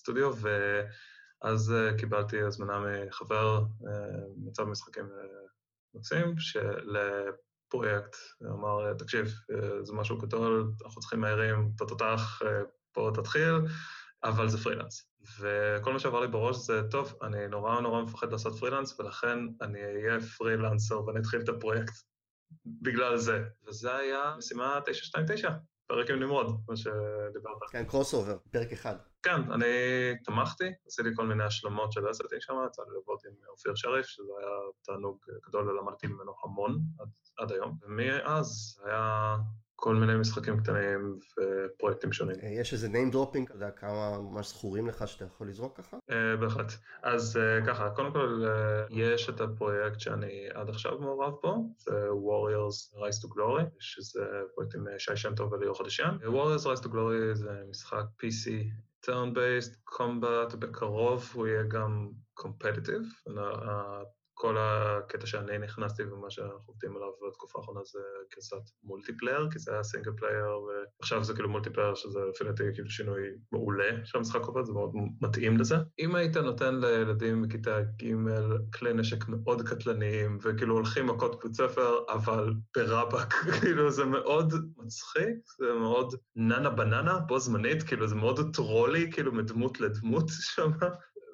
הסטודיו, 0.00 0.32
ואז 1.42 1.72
uh, 1.72 1.98
קיבלתי 1.98 2.42
הזמנה 2.42 2.78
מחבר, 3.06 3.62
uh, 3.82 3.86
מצב 4.36 4.64
משחקים 4.64 5.04
uh, 5.04 5.50
מקסים, 5.94 6.34
לפרויקט, 6.84 8.16
הוא 8.38 8.54
אמר, 8.54 8.94
תקשיב, 8.94 9.26
זה 9.82 9.92
משהו 9.92 10.18
גדול, 10.18 10.72
אנחנו 10.84 11.00
צריכים 11.00 11.20
מהירים, 11.20 11.72
אתה 11.76 11.84
תותח, 11.84 12.42
פה 12.92 13.10
תתחיל, 13.14 13.54
אבל 14.24 14.48
זה 14.48 14.58
פרילנס. 14.58 15.10
וכל 15.40 15.92
מה 15.92 15.98
שעבר 15.98 16.20
לי 16.20 16.28
בראש 16.28 16.56
זה, 16.56 16.82
טוב, 16.90 17.14
אני 17.22 17.48
נורא 17.48 17.80
נורא 17.80 18.02
מפחד 18.02 18.32
לעשות 18.32 18.58
פרילנס, 18.58 19.00
ולכן 19.00 19.38
אני 19.62 19.78
אהיה 19.84 20.20
פרילנסר 20.20 21.04
ואני 21.04 21.18
אתחיל 21.18 21.40
את 21.40 21.48
הפרויקט 21.48 21.94
בגלל 22.66 23.16
זה. 23.16 23.44
וזה 23.68 23.96
היה 23.96 24.34
משימה 24.38 24.80
929, 24.86 25.50
פרק 25.90 26.10
עם 26.10 26.20
נמרוד, 26.20 26.46
כמו 26.66 26.76
שדיברת. 26.76 27.56
כן, 27.70 27.84
cross-over, 27.84 28.36
פרק 28.50 28.72
אחד. 28.72 28.94
כן, 29.22 29.52
אני 29.52 29.66
תמכתי, 30.24 30.64
עשיתי 30.86 31.08
כל 31.16 31.26
מיני 31.26 31.44
השלמות 31.44 31.92
של 31.92 32.10
assetים 32.10 32.40
שם, 32.40 32.54
יצא 32.66 32.82
לי 32.82 32.88
לעבוד 32.94 33.18
עם 33.26 33.32
אופיר 33.48 33.72
שריף, 33.74 34.06
שזה 34.06 34.32
היה 34.38 34.50
תענוג 34.82 35.18
גדול 35.48 35.68
ולמדתי 35.68 36.06
ממנו 36.06 36.32
המון 36.44 36.78
עד, 37.00 37.08
עד 37.38 37.52
היום. 37.52 37.78
ומאז 37.82 38.80
היה 38.84 39.36
כל 39.80 39.94
מיני 39.94 40.16
משחקים 40.16 40.60
קטנים 40.60 41.18
ופרויקטים 41.38 42.12
שונים. 42.12 42.36
אה, 42.42 42.48
יש 42.48 42.72
איזה 42.72 42.88
name 42.88 43.14
dropping, 43.14 43.44
אתה 43.44 43.54
יודע 43.54 43.70
כמה 43.70 44.18
ממש 44.20 44.48
זכורים 44.48 44.86
לך 44.86 45.08
שאתה 45.08 45.24
יכול 45.24 45.48
לזרוק 45.48 45.76
ככה? 45.76 45.96
Uh, 45.96 46.40
בהחלט. 46.40 46.72
אז 47.02 47.36
uh, 47.36 47.66
ככה, 47.66 47.90
קודם 47.90 48.12
כל 48.12 48.44
uh, 48.46 48.94
יש 48.94 49.28
את 49.28 49.40
הפרויקט 49.40 50.00
שאני 50.00 50.48
עד 50.54 50.68
עכשיו 50.68 50.98
מעורב 50.98 51.34
בו, 51.42 51.74
זה 51.78 52.08
Warriors 52.08 52.96
Rise 52.96 53.24
to 53.24 53.28
Glory, 53.34 53.64
שזה 53.78 54.20
פרויקט 54.54 54.74
עם 54.74 54.86
שי 54.98 55.16
שם 55.16 55.34
טוב 55.34 55.52
וליאור 55.52 55.78
חדשיין. 55.78 56.14
Warriors 56.22 56.64
Rise 56.64 56.82
to 56.82 56.88
Glory 56.88 57.34
זה 57.34 57.62
משחק 57.70 58.04
PC 58.22 58.48
turn-based, 59.06 59.94
combat, 59.98 60.56
בקרוב 60.56 61.30
הוא 61.34 61.46
יהיה 61.46 61.62
גם 61.62 62.10
competitive. 62.40 63.30
כל 64.40 64.56
הקטע 64.58 65.26
שאני 65.26 65.58
נכנסתי 65.58 66.02
ומה 66.02 66.30
שאנחנו 66.30 66.64
עובדים 66.66 66.96
עליו 66.96 67.08
בתקופה 67.28 67.58
האחרונה 67.58 67.80
זה 67.84 67.98
גרסת 68.34 68.70
multiplayer, 68.82 69.48
כי 69.50 69.58
זה 69.58 69.72
היה 69.72 69.82
single 69.82 70.12
player, 70.16 70.48
ועכשיו 70.98 71.24
זה 71.24 71.34
כאילו 71.34 71.48
multiplayer 71.48 71.94
שזה 71.94 72.18
לפי 72.30 72.44
דעתי 72.44 72.62
כאילו 72.74 72.90
שינוי 72.90 73.22
מעולה 73.52 74.04
של 74.04 74.18
המשחק 74.18 74.40
עובד, 74.40 74.64
זה 74.64 74.72
מאוד 74.72 74.92
מתאים 75.22 75.56
לזה. 75.56 75.76
אם 75.98 76.14
היית 76.14 76.36
נותן 76.36 76.74
לילדים 76.80 77.42
בכיתה 77.42 77.80
ג' 77.80 78.14
כלי 78.74 78.92
נשק 78.92 79.28
מאוד 79.28 79.62
קטלניים, 79.62 80.38
וכאילו 80.42 80.74
הולכים 80.74 81.06
מכות 81.06 81.44
בית 81.44 81.54
ספר, 81.54 81.98
אבל 82.08 82.54
ברבאק, 82.76 83.34
כאילו 83.60 83.90
זה 83.90 84.04
מאוד 84.04 84.54
מצחיק, 84.76 85.36
זה 85.58 85.72
מאוד 85.80 86.14
ננה 86.36 86.70
בננה 86.70 87.18
בו 87.18 87.38
זמנית, 87.38 87.82
כאילו 87.82 88.08
זה 88.08 88.14
מאוד 88.14 88.54
טרולי, 88.54 89.12
כאילו 89.12 89.32
מדמות 89.32 89.80
לדמות 89.80 90.28
שם. 90.54 90.70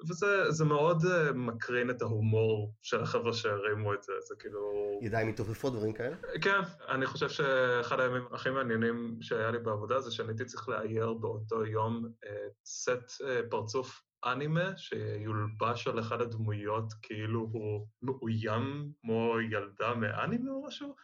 וזה 0.09 0.65
מאוד 0.65 1.01
uh, 1.03 1.33
מקרין 1.33 1.89
את 1.89 2.01
ההומור 2.01 2.73
של 2.81 3.01
החבר'ה 3.01 3.33
שהרימו 3.33 3.93
את 3.93 4.03
זה, 4.03 4.13
זה 4.27 4.35
כאילו... 4.39 4.59
ידיים 5.01 5.27
מתעופפות, 5.27 5.73
דברים 5.73 5.93
כאלה? 5.93 6.15
כן, 6.41 6.59
אני 6.89 7.05
חושב 7.05 7.29
שאחד 7.29 7.99
הימים 7.99 8.23
הכי 8.31 8.49
מעניינים 8.49 9.17
שהיה 9.21 9.51
לי 9.51 9.59
בעבודה 9.59 10.01
זה 10.01 10.11
שאני 10.11 10.29
הייתי 10.29 10.45
צריך 10.45 10.69
לאייר 10.69 11.13
באותו 11.13 11.65
יום 11.65 12.05
uh, 12.05 12.27
סט 12.65 13.21
uh, 13.21 13.49
פרצוף 13.49 14.01
אנימה 14.25 14.77
שיולבש 14.77 15.87
על 15.87 15.99
אחד 15.99 16.21
הדמויות 16.21 16.93
כאילו 17.01 17.39
הוא 17.51 17.87
מאוים 18.01 18.91
כמו 19.01 19.33
ילדה 19.51 19.95
מאנימה 19.95 20.51
או 20.51 20.65
משהו. 20.67 20.95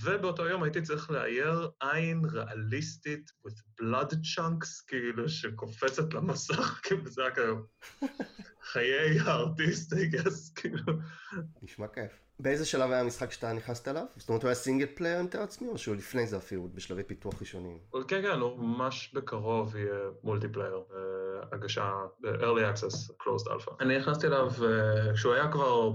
ובאותו 0.00 0.46
יום 0.46 0.62
הייתי 0.62 0.82
צריך 0.82 1.10
לאייר 1.10 1.68
עין 1.80 2.24
ריאליסטית 2.24 3.30
with 3.46 3.82
blood 3.82 4.12
chunks, 4.12 4.86
כאילו, 4.86 5.28
שקופצת 5.28 6.14
למסך, 6.14 6.80
כאילו, 6.82 7.10
זה 7.10 7.22
רק 7.22 7.38
היום. 7.38 7.62
חיי 8.62 9.20
ה 9.20 9.29
artist, 9.29 9.92
I 9.92 10.14
guess, 10.14 10.52
כאילו. 10.54 10.92
נשמע 11.62 11.86
כיף. 11.88 12.12
באיזה 12.38 12.64
שלב 12.66 12.90
היה 12.90 13.00
המשחק 13.00 13.32
שאתה 13.32 13.52
נכנסת 13.52 13.88
אליו? 13.88 14.04
זאת 14.16 14.28
אומרת, 14.28 14.42
הוא 14.42 14.48
היה 14.48 14.54
single 14.54 14.86
player 14.94 15.16
אני 15.16 15.26
מתאר 15.26 15.40
לעצמי, 15.40 15.68
או 15.68 15.78
שהוא 15.78 15.96
לפני 15.96 16.26
זה 16.26 16.36
אפילו, 16.36 16.68
בשלבי 16.74 17.02
פיתוח 17.02 17.40
ראשוניים? 17.40 17.78
כן, 18.08 18.22
כן, 18.22 18.40
הוא 18.40 18.58
ממש 18.58 19.12
בקרוב 19.14 19.76
יהיה 19.76 19.98
multiplayer, 20.22 20.82
הגשה, 21.52 21.92
early 22.22 22.76
access, 22.76 23.10
closed 23.22 23.48
alpha. 23.48 23.72
אני 23.80 23.98
נכנסתי 23.98 24.26
אליו 24.26 24.50
כשהוא 25.14 25.34
היה 25.34 25.52
כבר 25.52 25.92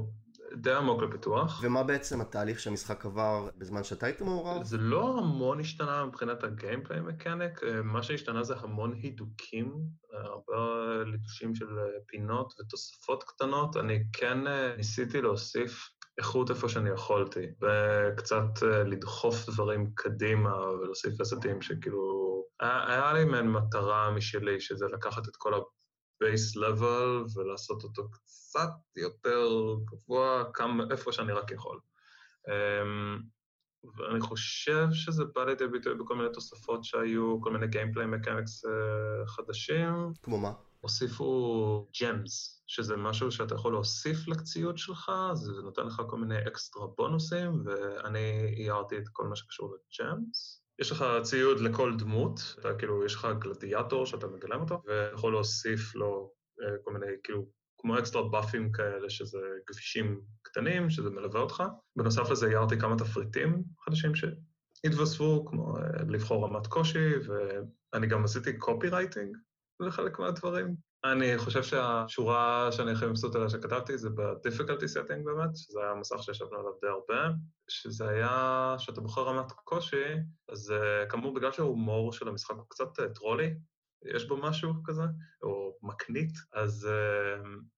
די 0.54 0.74
עמוק 0.74 1.02
לפיתוח. 1.02 1.60
ומה 1.64 1.84
בעצם 1.84 2.22
התהליך 2.22 2.60
שהמשחק 2.60 3.06
עבר 3.06 3.50
בזמן 3.58 3.84
שאתה 3.84 4.06
היית 4.06 4.22
מעורב? 4.22 4.64
זה 4.64 4.78
לא 4.78 5.18
המון 5.18 5.60
השתנה 5.60 6.06
מבחינת 6.06 6.44
ה 6.44 6.50
gameplay 6.50 7.02
mechanic, 7.02 7.62
מה 7.84 8.04
שהשתנה 8.04 8.44
זה 8.44 8.56
המון 8.58 8.94
הידוקים, 8.94 9.74
הרבה 10.14 10.88
ליטושים 11.06 11.56
של 11.56 11.68
פינות 12.08 12.54
ותוספות 12.60 13.24
קטנות. 13.24 13.78
אני 13.78 14.04
כן 14.14 14.48
אה, 14.48 14.76
ניסיתי 14.78 15.22
להוסיף 15.22 15.90
איכות 16.18 16.50
איפה 16.50 16.70
שאני 16.70 16.90
יכולתי, 16.90 17.46
וקצת 17.62 18.64
אה, 18.64 18.84
לדחוף 18.84 19.50
דברים 19.50 19.92
קדימה 19.96 20.70
ולהוסיף 20.70 21.22
assetים 21.22 21.62
שכאילו... 21.62 22.28
היה 22.60 23.14
לי 23.14 23.26
מעין 23.26 23.52
מטרה 23.52 24.12
משלי, 24.12 24.60
שזה 24.60 24.86
לקחת 24.86 25.28
את 25.28 25.36
כל 25.36 25.54
ה... 25.54 25.58
base 26.20 26.56
level 26.56 27.24
ולעשות 27.36 27.84
אותו 27.84 28.12
קצת 28.12 28.70
יותר 28.96 29.48
גבוה, 29.86 30.44
כמה, 30.54 30.84
איפה 30.92 31.12
שאני 31.12 31.32
רק 31.32 31.52
יכול. 31.52 31.80
Um, 32.48 33.22
ואני 33.98 34.20
חושב 34.22 34.88
שזה 34.92 35.24
בא 35.36 35.44
לידי 35.46 35.68
ביטוי 35.68 35.96
בכל 35.96 36.16
מיני 36.16 36.30
תוספות 36.34 36.84
שהיו, 36.84 37.42
כל 37.42 37.52
מיני 37.52 37.68
gameplay 37.68 38.06
mechanics 38.06 38.66
uh, 38.66 39.28
חדשים. 39.28 40.14
כמו 40.24 40.38
מה? 40.38 40.52
הוסיפו 40.80 41.88
ג'מס, 42.02 42.64
שזה 42.68 42.98
משהו 42.98 43.32
שאתה 43.32 43.56
יכול 43.56 43.72
להוסיף 43.72 44.28
לקציוד 44.28 44.78
שלך, 44.78 45.12
זה 45.34 45.52
נותן 45.64 45.88
לך 45.88 46.02
כל 46.10 46.18
מיני 46.18 46.48
אקסטרה 46.48 46.88
בונוסים, 46.98 47.64
ואני 47.66 48.54
איירתי 48.58 48.98
את 48.98 49.08
כל 49.14 49.28
מה 49.28 49.36
שקשור 49.36 49.76
לג'מס. 49.76 50.67
יש 50.82 50.92
לך 50.92 51.06
ציוד 51.24 51.60
לכל 51.60 51.94
דמות, 51.98 52.56
אתה 52.60 52.74
כאילו, 52.74 53.06
יש 53.06 53.16
לך 53.16 53.28
גלדיאטור 53.40 54.06
שאתה 54.06 54.28
מגלם 54.28 54.62
אותו, 54.62 54.82
ויכול 54.86 55.34
להוסיף 55.34 55.96
לו 55.96 56.32
אה, 56.62 56.78
כל 56.84 56.94
מיני, 56.94 57.12
כאילו, 57.24 57.50
כמו 57.78 58.00
אקסטרה 58.00 58.30
באפים 58.30 58.72
כאלה, 58.72 59.10
שזה 59.10 59.40
כבישים 59.66 60.22
קטנים, 60.42 60.90
שזה 60.90 61.10
מלווה 61.10 61.42
אותך. 61.42 61.64
בנוסף 61.96 62.30
לזה 62.30 62.48
הערתי 62.48 62.80
כמה 62.80 62.98
תפריטים 62.98 63.64
חדשים 63.86 64.12
שהתווספו, 64.16 65.46
כמו 65.46 65.78
אה, 65.78 65.84
לבחור 66.10 66.46
רמת 66.46 66.68
קושי, 66.68 67.14
ואני 67.28 68.08
גם 68.08 68.24
עשיתי 68.24 68.58
קופי 68.58 68.90
רייטינג 68.90 69.38
לחלק 69.80 70.20
מהדברים. 70.20 70.87
אני 71.12 71.38
חושב 71.38 71.64
שהשורה 71.64 72.72
שאני 72.72 72.92
הכי 72.92 73.06
מבסוט 73.06 73.36
עליה 73.36 73.50
שכתבתי 73.50 73.98
זה 73.98 74.10
ב-difficulty 74.10 74.88
setting 74.96 75.26
באמת, 75.26 75.56
שזה 75.56 75.80
היה 75.84 75.94
מסך 75.94 76.24
שישבנו 76.24 76.60
עליו 76.60 76.72
די 76.82 76.88
הרבה, 76.88 77.34
שזה 77.70 78.10
היה 78.10 78.76
שאתה 78.78 79.02
בוחר 79.02 79.22
רמת 79.22 79.52
קושי, 79.52 80.06
אז 80.50 80.74
uh, 80.74 81.10
כאמור 81.10 81.34
בגלל 81.34 81.52
שההומור 81.52 82.14
של 82.14 82.28
המשחק 82.28 82.56
הוא 82.56 82.66
קצת 82.70 83.00
uh, 83.00 83.14
טרולי, 83.16 83.54
יש 84.16 84.28
בו 84.28 84.38
משהו 84.38 84.74
כזה, 84.84 85.04
או 85.44 85.78
מקנית, 85.82 86.34
אז 86.54 86.90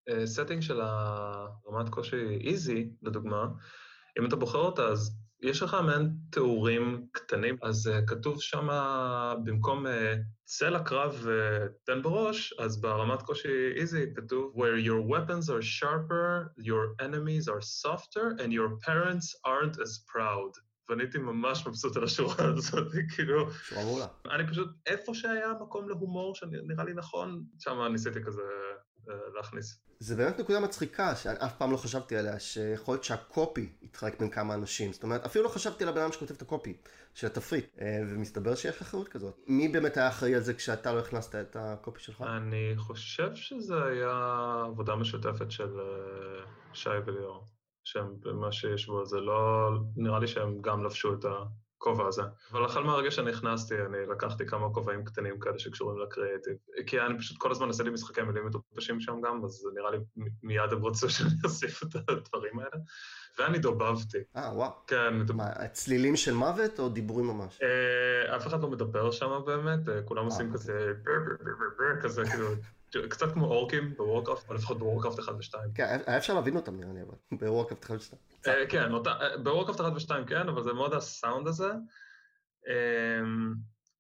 setting 0.09 0.59
uh, 0.59 0.62
של 0.62 0.81
הרמת 0.81 1.89
קושי 1.89 2.39
easy, 2.39 2.89
לדוגמה, 3.01 3.48
אם 4.19 4.25
אתה 4.25 4.36
בוחר 4.36 4.59
אותה, 4.59 4.83
אז 4.83 5.19
יש 5.41 5.63
לך 5.63 5.77
מעין 5.86 6.10
תיאורים 6.29 7.05
קטנים, 7.12 7.58
אז 7.62 7.88
uh, 7.88 8.08
כתוב 8.08 8.41
שם 8.41 8.67
במקום 9.43 9.86
uh, 9.86 9.89
צא 10.43 10.69
לקרב 10.69 11.25
ותן 11.25 12.01
בראש, 12.01 12.53
אז 12.60 12.81
ברמת 12.81 13.22
קושי 13.22 13.72
איזי 13.75 14.05
כתוב 14.15 14.53
where 14.55 14.86
your 14.86 15.01
weapons 15.12 15.50
are 15.50 15.62
sharper, 15.62 16.53
your 16.58 16.96
enemies 17.01 17.48
are 17.48 17.62
softer, 17.62 18.41
and 18.41 18.51
your 18.51 18.69
parents 18.88 19.36
aren't 19.46 19.77
as 19.81 20.03
proud. 20.13 20.60
ואני 20.89 21.03
הייתי 21.03 21.17
ממש 21.17 21.67
מבסוט 21.67 21.98
על 21.98 22.03
השורה 22.03 22.36
הזאת, 22.58 22.88
כאילו... 23.15 23.51
שורה 23.51 23.84
מעולה. 23.84 24.08
אני 24.31 24.48
פשוט, 24.48 24.69
איפה 24.86 25.13
שהיה 25.13 25.53
מקום 25.62 25.89
להומור 25.89 26.36
שנראה 26.36 26.84
לי 26.84 26.93
נכון, 26.93 27.43
שם 27.60 27.81
ניסיתי 27.91 28.24
כזה 28.24 28.41
אה, 28.41 28.75
להכניס. 29.35 29.79
זה 29.99 30.15
באמת 30.15 30.39
נקודה 30.39 30.59
מצחיקה, 30.59 31.15
שאף 31.15 31.57
פעם 31.57 31.71
לא 31.71 31.77
חשבתי 31.77 32.17
עליה, 32.17 32.39
שיכול 32.39 32.93
להיות 32.93 33.03
שהקופי 33.03 33.69
יתחלק 33.81 34.19
בין 34.19 34.29
כמה 34.29 34.53
אנשים. 34.53 34.93
זאת 34.93 35.03
אומרת, 35.03 35.25
אפילו 35.25 35.43
לא 35.43 35.49
חשבתי 35.49 35.83
על 35.83 35.89
הבן 35.89 36.01
אדם 36.01 36.11
שכותב 36.11 36.33
את 36.33 36.41
הקופי 36.41 36.77
של 37.13 37.27
התפריט, 37.27 37.65
אה, 37.81 37.99
ומסתבר 38.09 38.55
שיש 38.55 38.81
אחריות 38.81 39.07
כזאת. 39.07 39.39
מי 39.47 39.67
באמת 39.67 39.97
היה 39.97 40.07
אחראי 40.07 40.35
על 40.35 40.41
זה 40.41 40.53
כשאתה 40.53 40.93
לא 40.93 40.99
הכנסת 40.99 41.35
את 41.35 41.55
הקופי 41.59 42.01
שלך? 42.01 42.21
אני 42.21 42.73
חושב 42.77 43.35
שזה 43.35 43.83
היה 43.83 44.63
עבודה 44.67 44.95
משותפת 44.95 45.51
של 45.51 45.79
אה, 45.79 46.45
שי 46.73 46.89
וליאור. 47.05 47.47
שהם 47.83 48.15
במה 48.19 48.51
שיש 48.51 48.87
בו, 48.87 49.05
זה 49.05 49.17
לא... 49.17 49.69
נראה 49.95 50.19
לי 50.19 50.27
שהם 50.27 50.61
גם 50.61 50.83
לבשו 50.83 51.13
את 51.13 51.25
הכובע 51.79 52.07
הזה. 52.07 52.21
אבל 52.51 52.65
החל 52.65 52.83
מהרגע 52.83 53.12
שנכנסתי, 53.12 53.75
אני 53.75 53.98
לקחתי 54.12 54.45
כמה 54.45 54.69
כובעים 54.74 55.05
קטנים 55.05 55.39
כאלה 55.39 55.59
שקשורים 55.59 56.00
לקריאיטיב. 56.00 56.53
כי 56.88 57.01
אני 57.01 57.17
פשוט 57.17 57.38
כל 57.38 57.51
הזמן 57.51 57.67
עושה 57.67 57.83
לי 57.83 57.89
משחקי 57.89 58.21
מילים 58.21 58.45
מטופשים 58.45 59.00
שם 59.00 59.21
גם, 59.21 59.41
אז 59.45 59.67
נראה 59.75 59.91
לי 59.91 59.98
מיד 60.43 60.71
הם 60.71 60.86
רצו 60.86 61.09
שאני 61.15 61.29
אוסיף 61.43 61.83
את 61.83 61.95
הדברים 61.95 62.59
האלה. 62.59 62.83
ואני 63.39 63.59
דובבתי. 63.59 64.17
אה, 64.36 64.51
וואו. 64.53 64.71
כן. 64.88 65.13
מה, 65.33 65.67
צלילים 65.67 66.15
של 66.15 66.33
מוות 66.33 66.79
או 66.79 66.89
דיבורים 66.89 67.27
ממש? 67.27 67.59
אה, 67.62 68.36
אף 68.36 68.48
אחד 68.48 68.62
לא 68.62 68.69
מדבר 68.69 69.12
שם 69.12 69.41
באמת, 69.45 69.89
אה, 69.89 70.01
כולם 70.01 70.25
עושים 70.25 70.45
אוקיי. 70.45 70.59
כזה... 70.59 70.93
כזה 72.01 72.24
כאילו... 72.25 72.48
קצת 73.10 73.31
כמו 73.34 73.46
אורקים 73.46 73.93
בוורקראפט, 73.98 74.50
או 74.50 74.53
לפחות 74.53 74.79
בוורקראפט 74.79 75.19
1 75.19 75.29
ו-2. 75.29 75.53
כן, 75.75 76.00
היה 76.08 76.17
אפשר 76.17 76.34
להבין 76.34 76.55
אותם 76.55 76.79
נראה 76.79 76.93
לי, 76.93 77.01
אבל 77.01 77.15
בוורקראפט 77.39 77.83
1 77.84 77.91
ו-2. 77.91 78.15
אה, 78.48 78.67
כן, 78.69 78.89
בוורקראפט 79.43 79.81
1 79.81 79.91
ו-2 79.93 80.27
כן, 80.27 80.50
אבל 80.50 80.63
זה 80.63 80.74
מאוד 80.74 80.93
הסאונד 80.93 81.48
הזה. 81.48 81.72
אמ, 82.67 83.53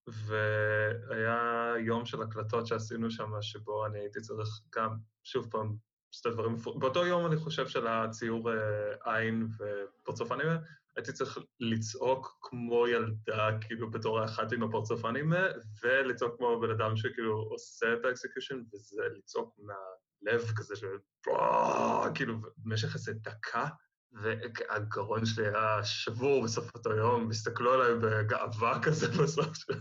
והיה 0.07 1.73
יום 1.79 2.05
של 2.05 2.21
הקלטות 2.21 2.67
שעשינו 2.67 3.11
שם, 3.11 3.31
שבו 3.41 3.85
אני 3.85 3.99
הייתי 3.99 4.21
צריך 4.21 4.49
גם, 4.75 4.97
שוב 5.23 5.47
פעם, 5.51 5.75
שתי 6.11 6.29
דברים, 6.29 6.55
באותו 6.75 7.05
יום 7.05 7.25
אני 7.25 7.37
חושב 7.37 7.67
של 7.67 7.87
הציור 7.87 8.51
אה, 8.51 9.15
עין 9.17 9.47
ופרצוף 9.57 10.31
אנימה, 10.31 10.57
הייתי 10.95 11.13
צריך 11.13 11.37
לצעוק 11.59 12.37
כמו 12.41 12.87
ילדה, 12.87 13.49
כאילו 13.61 13.91
בתור 13.91 14.19
האחת 14.19 14.51
עם 14.51 14.63
הפרצוף 14.63 15.05
אנימה, 15.05 15.47
ולצעוק 15.83 16.37
כמו 16.37 16.59
בן 16.61 16.71
אדם 16.71 16.97
שכאילו 16.97 17.35
עושה 17.51 17.93
את 17.93 18.05
ה 18.05 18.10
execution, 18.10 18.55
וזה 18.73 19.01
לצעוק 19.17 19.55
מהלב 19.59 20.51
כזה 20.55 20.75
של 20.75 20.87
כאילו 22.15 22.35
במשך 22.57 22.95
איזה 22.95 23.13
דקה, 23.13 23.67
והגרון 24.13 25.25
שלי 25.25 25.47
היה 25.47 25.83
שבור 25.83 26.43
בסוף 26.43 26.75
אותו 26.75 26.89
יום, 26.89 27.29
הסתכלו 27.29 27.73
עליי 27.73 27.95
בגאווה 28.01 28.79
כזה 28.83 29.07
בסוף 29.23 29.55
של... 29.55 29.73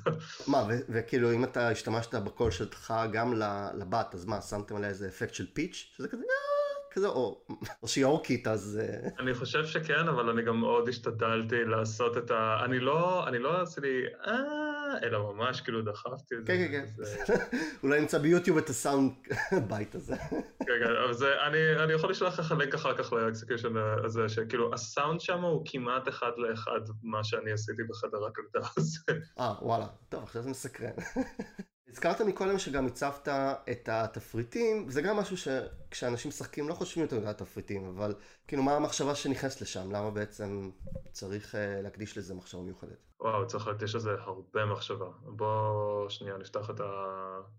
מה, 0.46 0.66
וכאילו 0.88 1.32
אם 1.32 1.44
אתה 1.44 1.68
השתמשת 1.68 2.14
בקול 2.14 2.50
שלך 2.50 2.94
גם 3.12 3.34
לבת, 3.74 4.14
אז 4.14 4.24
מה, 4.24 4.40
שמתם 4.40 4.76
עליה 4.76 4.88
איזה 4.88 5.08
אפקט 5.08 5.34
של 5.34 5.46
פיץ'? 5.54 5.92
שזה 5.96 6.08
כזה, 6.08 6.22
"אה", 6.22 6.47
כזה, 6.90 7.08
או 7.08 7.46
או 7.82 7.88
שהיא 7.88 8.04
אורקית, 8.04 8.46
אז... 8.46 8.80
אה, 8.82 9.08
אני 9.18 9.34
חושב 9.34 9.66
שכן, 9.66 10.08
אבל 10.08 10.30
אני 10.30 10.42
גם 10.42 10.60
מאוד 10.60 10.88
השתדלתי 10.88 11.64
לעשות 11.64 12.18
את 12.18 12.30
ה... 12.30 12.60
אני 12.64 12.80
לא, 12.80 13.28
אני 13.28 13.38
לא 13.38 13.62
עשיתי 13.62 14.02
אה, 14.26 14.98
אלא 15.02 15.32
ממש 15.32 15.60
כאילו 15.60 15.82
דחפתי 15.82 16.34
את 16.34 16.46
זה. 16.46 16.52
כן, 16.52 16.68
כן, 16.70 16.86
כן. 17.26 17.56
אולי 17.82 18.00
נמצא 18.00 18.18
ביוטיוב 18.18 18.58
את 18.58 18.68
הסאונד 18.68 19.12
bite 19.68 19.94
הזה. 19.94 20.16
כן, 20.16 20.74
כן, 20.84 20.92
אבל 21.04 21.12
זה, 21.12 21.26
אני, 21.46 21.84
אני 21.84 21.92
יכול 21.92 22.10
לשלוח 22.10 22.38
לך 22.38 22.54
לינק 22.58 22.74
אחר 22.74 22.96
כך 22.96 23.12
ל 23.12 23.19
execution 23.19 23.74
הזה, 24.04 24.28
שכאילו 24.28 24.74
הסאונד 24.74 25.20
שם 25.20 25.40
הוא 25.40 25.62
כמעט 25.66 26.08
אחד 26.08 26.30
לאחד 26.36 26.80
מה 27.02 27.24
שאני 27.24 27.52
עשיתי 27.52 27.82
בחדר 27.88 28.26
הקלטה 28.26 28.68
הזה. 28.76 29.00
אה, 29.38 29.54
וואלה. 29.62 29.86
טוב, 30.08 30.22
עכשיו 30.22 30.42
זה 30.42 30.50
מסקרן. 30.50 30.92
הזכרת 31.90 32.20
מקודם 32.20 32.58
שגם 32.58 32.86
הצבת 32.86 33.28
את 33.70 33.88
התפריטים, 33.88 34.90
זה 34.90 35.02
גם 35.02 35.16
משהו 35.16 35.36
שכשאנשים 35.36 36.28
משחקים 36.28 36.68
לא 36.68 36.74
חושבים 36.74 37.04
יותר 37.04 37.16
על 37.16 37.26
התפריטים, 37.26 37.88
אבל 37.88 38.14
כאילו 38.48 38.62
מה 38.62 38.76
המחשבה 38.76 39.14
שנכנסת 39.14 39.60
לשם? 39.60 39.92
למה 39.92 40.10
בעצם 40.10 40.70
צריך 41.12 41.54
אה, 41.54 41.82
להקדיש 41.82 42.18
לזה 42.18 42.34
מחשבה 42.34 42.62
מיוחדת? 42.62 43.08
וואו, 43.20 43.46
צריך 43.46 43.66
להקדיש 43.66 43.94
לזה 43.94 44.10
הרבה 44.18 44.66
מחשבה. 44.66 45.06
בוא 45.22 46.08
שנייה 46.08 46.36
נפתח 46.36 46.70
את 46.70 46.80
ה... 46.80 46.84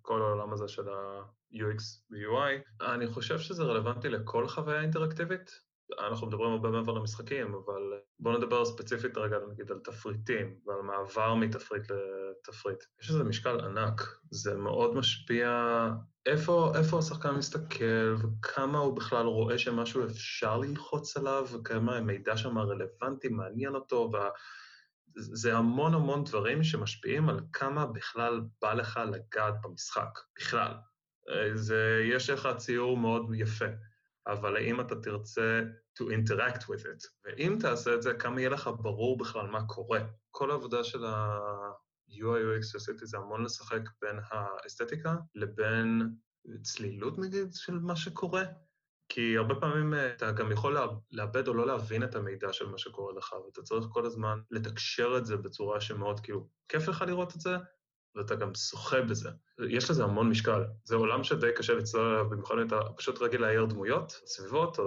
כל 0.02 0.22
העולם 0.22 0.54
הזה 0.54 0.68
של 0.68 0.90
ה-UX 0.90 1.82
ו-UI. 2.12 2.84
אני 2.86 3.08
חושב 3.08 3.40
שזה 3.40 3.64
רלוונטי 3.64 4.10
לכל 4.10 4.48
חוויה 4.48 4.82
אינטראקטיבית. 4.82 5.69
אנחנו 6.00 6.28
מדברים 6.28 6.52
הרבה 6.52 6.70
מעבר 6.70 6.94
למשחקים, 6.94 7.54
אבל 7.54 7.82
בואו 8.20 8.38
נדבר 8.38 8.66
ספציפית 8.66 9.18
רגע 9.18 9.38
נגיד 9.52 9.72
על 9.72 9.80
תפריטים 9.80 10.56
ועל 10.66 10.82
מעבר 10.82 11.36
מתפריט 11.36 11.84
לתפריט. 11.92 12.84
יש 13.02 13.10
לזה 13.10 13.24
משקל 13.24 13.60
ענק, 13.60 14.02
זה 14.32 14.56
מאוד 14.58 14.96
משפיע 14.96 15.50
איפה, 16.26 16.72
איפה 16.76 17.00
השחקן 17.00 17.32
מסתכל 17.32 18.16
וכמה 18.16 18.78
הוא 18.78 18.96
בכלל 18.96 19.26
רואה 19.26 19.58
שמשהו 19.58 20.06
אפשר 20.06 20.58
ללחוץ 20.58 21.18
עליו 21.18 21.48
וכמה 21.52 21.96
המידע 21.96 22.38
שם 22.38 22.58
רלוונטי, 22.58 23.30
מעניין 23.30 23.76
אותו, 23.76 24.10
וה... 24.14 24.30
זה 25.16 25.58
המון 25.58 25.94
המון 25.94 26.24
דברים 26.24 26.64
שמשפיעים 26.64 27.30
על 27.30 27.40
כמה 27.54 27.86
בכלל 27.86 28.42
בא 28.62 28.74
לך 28.74 29.00
לגעת 29.12 29.54
במשחק, 29.64 30.20
בכלל. 30.40 30.72
אה, 31.30 31.58
זה, 31.58 32.04
יש 32.14 32.30
לך 32.30 32.50
ציור 32.58 32.98
מאוד 32.98 33.32
יפה, 33.36 33.66
אבל 34.28 34.56
האם 34.56 34.82
אתה 34.82 34.96
תרצה 34.96 35.62
to 36.00 36.04
interact 36.04 36.62
with 36.62 36.84
it, 36.84 37.08
ואם 37.26 37.58
תעשה 37.60 37.94
את 37.94 38.02
זה, 38.02 38.14
כמה 38.14 38.42
יהיה 38.42 38.50
לך 38.50 38.70
ברור 38.82 39.18
בכלל 39.18 39.48
מה 39.48 39.66
קורה. 39.66 40.00
כל 40.32 40.52
העבודה 40.52 40.84
של 40.84 41.06
ה-UI 41.06 42.60
UX 42.60 42.64
שעשיתי 42.72 43.06
זה 43.06 43.18
המון 43.18 43.44
לשחק 43.44 43.82
בין 44.02 44.20
האסתטיקה 44.30 45.16
לבין 45.36 46.10
צלילות 46.62 47.20
נגיד 47.20 47.54
של 47.54 47.80
מה 47.80 47.96
שקורה. 47.96 48.44
כי 49.10 49.38
הרבה 49.38 49.56
פעמים 49.56 49.94
אה, 49.94 50.14
אתה 50.14 50.32
גם 50.32 50.52
יכול 50.52 50.78
לאבד 51.12 51.48
או 51.48 51.54
לא 51.54 51.68
להבין 51.68 52.04
את 52.04 52.16
המידע 52.16 52.54
של 52.54 52.70
מה 52.70 52.78
שקורה 52.78 53.14
לך, 53.14 53.34
ואתה 53.46 53.62
צריך 53.62 53.86
כל 53.90 54.06
הזמן 54.06 54.40
לתקשר 54.52 55.16
את 55.18 55.26
זה 55.26 55.38
בצורה 55.38 55.82
שמאוד 55.82 56.20
כאילו, 56.20 56.50
כיף 56.68 56.88
לך 56.88 57.04
לראות 57.08 57.36
את 57.36 57.42
זה, 57.42 57.56
ואתה 58.16 58.36
גם 58.36 58.56
שוחה 58.56 59.02
בזה. 59.02 59.30
יש 59.70 59.90
לזה 59.90 60.04
המון 60.04 60.30
משקל. 60.30 60.64
זה 60.84 60.96
עולם 60.96 61.24
שדי 61.24 61.50
קשה 61.56 61.74
לצלול 61.74 62.14
עליו, 62.14 62.30
במיוחד 62.30 62.56
אם 62.62 62.68
אתה 62.68 62.80
פשוט 62.98 63.22
רגיל 63.22 63.42
לאייר 63.42 63.66
דמויות, 63.66 64.22
סביבות, 64.26 64.80
או 64.80 64.86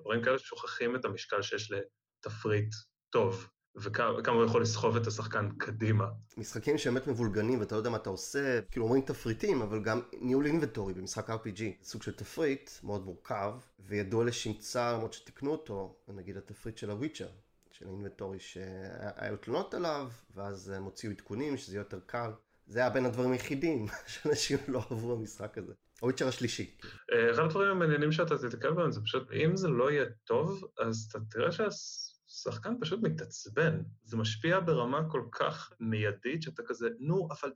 דברים 0.00 0.22
כאלה 0.22 0.38
ששוכחים 0.38 0.96
את 0.96 1.04
המשקל 1.04 1.42
שיש 1.42 1.72
לתפריט 1.72 2.74
טוב, 3.10 3.48
וכמה 3.76 4.36
הוא 4.36 4.44
יכול 4.44 4.62
לסחוב 4.62 4.96
את 4.96 5.06
השחקן 5.06 5.48
קדימה. 5.58 6.06
משחקים 6.36 6.78
שבאמת 6.78 7.06
מבולגנים 7.06 7.60
ואתה 7.60 7.74
לא 7.74 7.80
יודע 7.80 7.90
מה 7.90 7.96
אתה 7.96 8.10
עושה, 8.10 8.60
כאילו 8.70 8.84
אומרים 8.86 9.02
תפריטים, 9.02 9.62
אבל 9.62 9.82
גם 9.82 10.00
ניהול 10.20 10.46
אינבנטורי 10.46 10.94
במשחק 10.94 11.30
RPG, 11.30 11.62
סוג 11.82 12.02
של 12.02 12.12
תפריט 12.12 12.70
מאוד 12.82 13.04
מורכב, 13.04 13.52
וידוע 13.78 14.24
לשמצה 14.24 14.92
למרות 14.92 15.12
שתיקנו 15.12 15.50
אותו, 15.50 15.96
נגיד 16.08 16.36
התפריט 16.36 16.76
של 16.76 16.90
הוויצ'ר, 16.90 17.28
של 17.70 17.86
האינבנטורי 17.86 18.40
שהיו 18.40 19.36
תלונות 19.36 19.74
עליו, 19.74 20.10
אז 20.36 20.68
הם 20.68 20.82
הוציאו 20.82 21.12
עדכונים 21.12 21.56
שזה 21.56 21.74
יהיה 21.74 21.80
יותר 21.80 22.00
קל. 22.06 22.30
זה 22.70 22.80
היה 22.80 22.90
בין 22.90 23.06
הדברים 23.06 23.32
היחידים 23.32 23.86
שאנשים 24.06 24.58
לא 24.68 24.78
אהבו 24.78 25.16
במשחק 25.16 25.58
הזה. 25.58 25.72
הוויצ'ר 26.00 26.28
השלישי. 26.28 26.76
אה, 27.12 27.30
אחד 27.30 27.42
הדברים 27.42 27.70
המעניינים 27.70 28.12
שאתה 28.12 28.38
תתקל 28.38 28.72
בהם 28.72 28.92
זה 28.92 29.00
פשוט, 29.00 29.30
אם 29.32 29.56
זה 29.56 29.68
לא 29.68 29.90
יהיה 29.90 30.04
טוב, 30.24 30.64
אז 30.80 31.08
אתה 31.10 31.18
תראה 31.30 31.48
שהשחקן 31.52 32.74
פשוט 32.80 33.00
מתעצבן. 33.02 33.82
זה 34.04 34.16
משפיע 34.16 34.60
ברמה 34.60 35.10
כל 35.10 35.22
כך 35.32 35.72
מיידית, 35.80 36.42
שאתה 36.42 36.62
כזה, 36.66 36.88
נו, 37.00 37.28
אבל... 37.30 37.52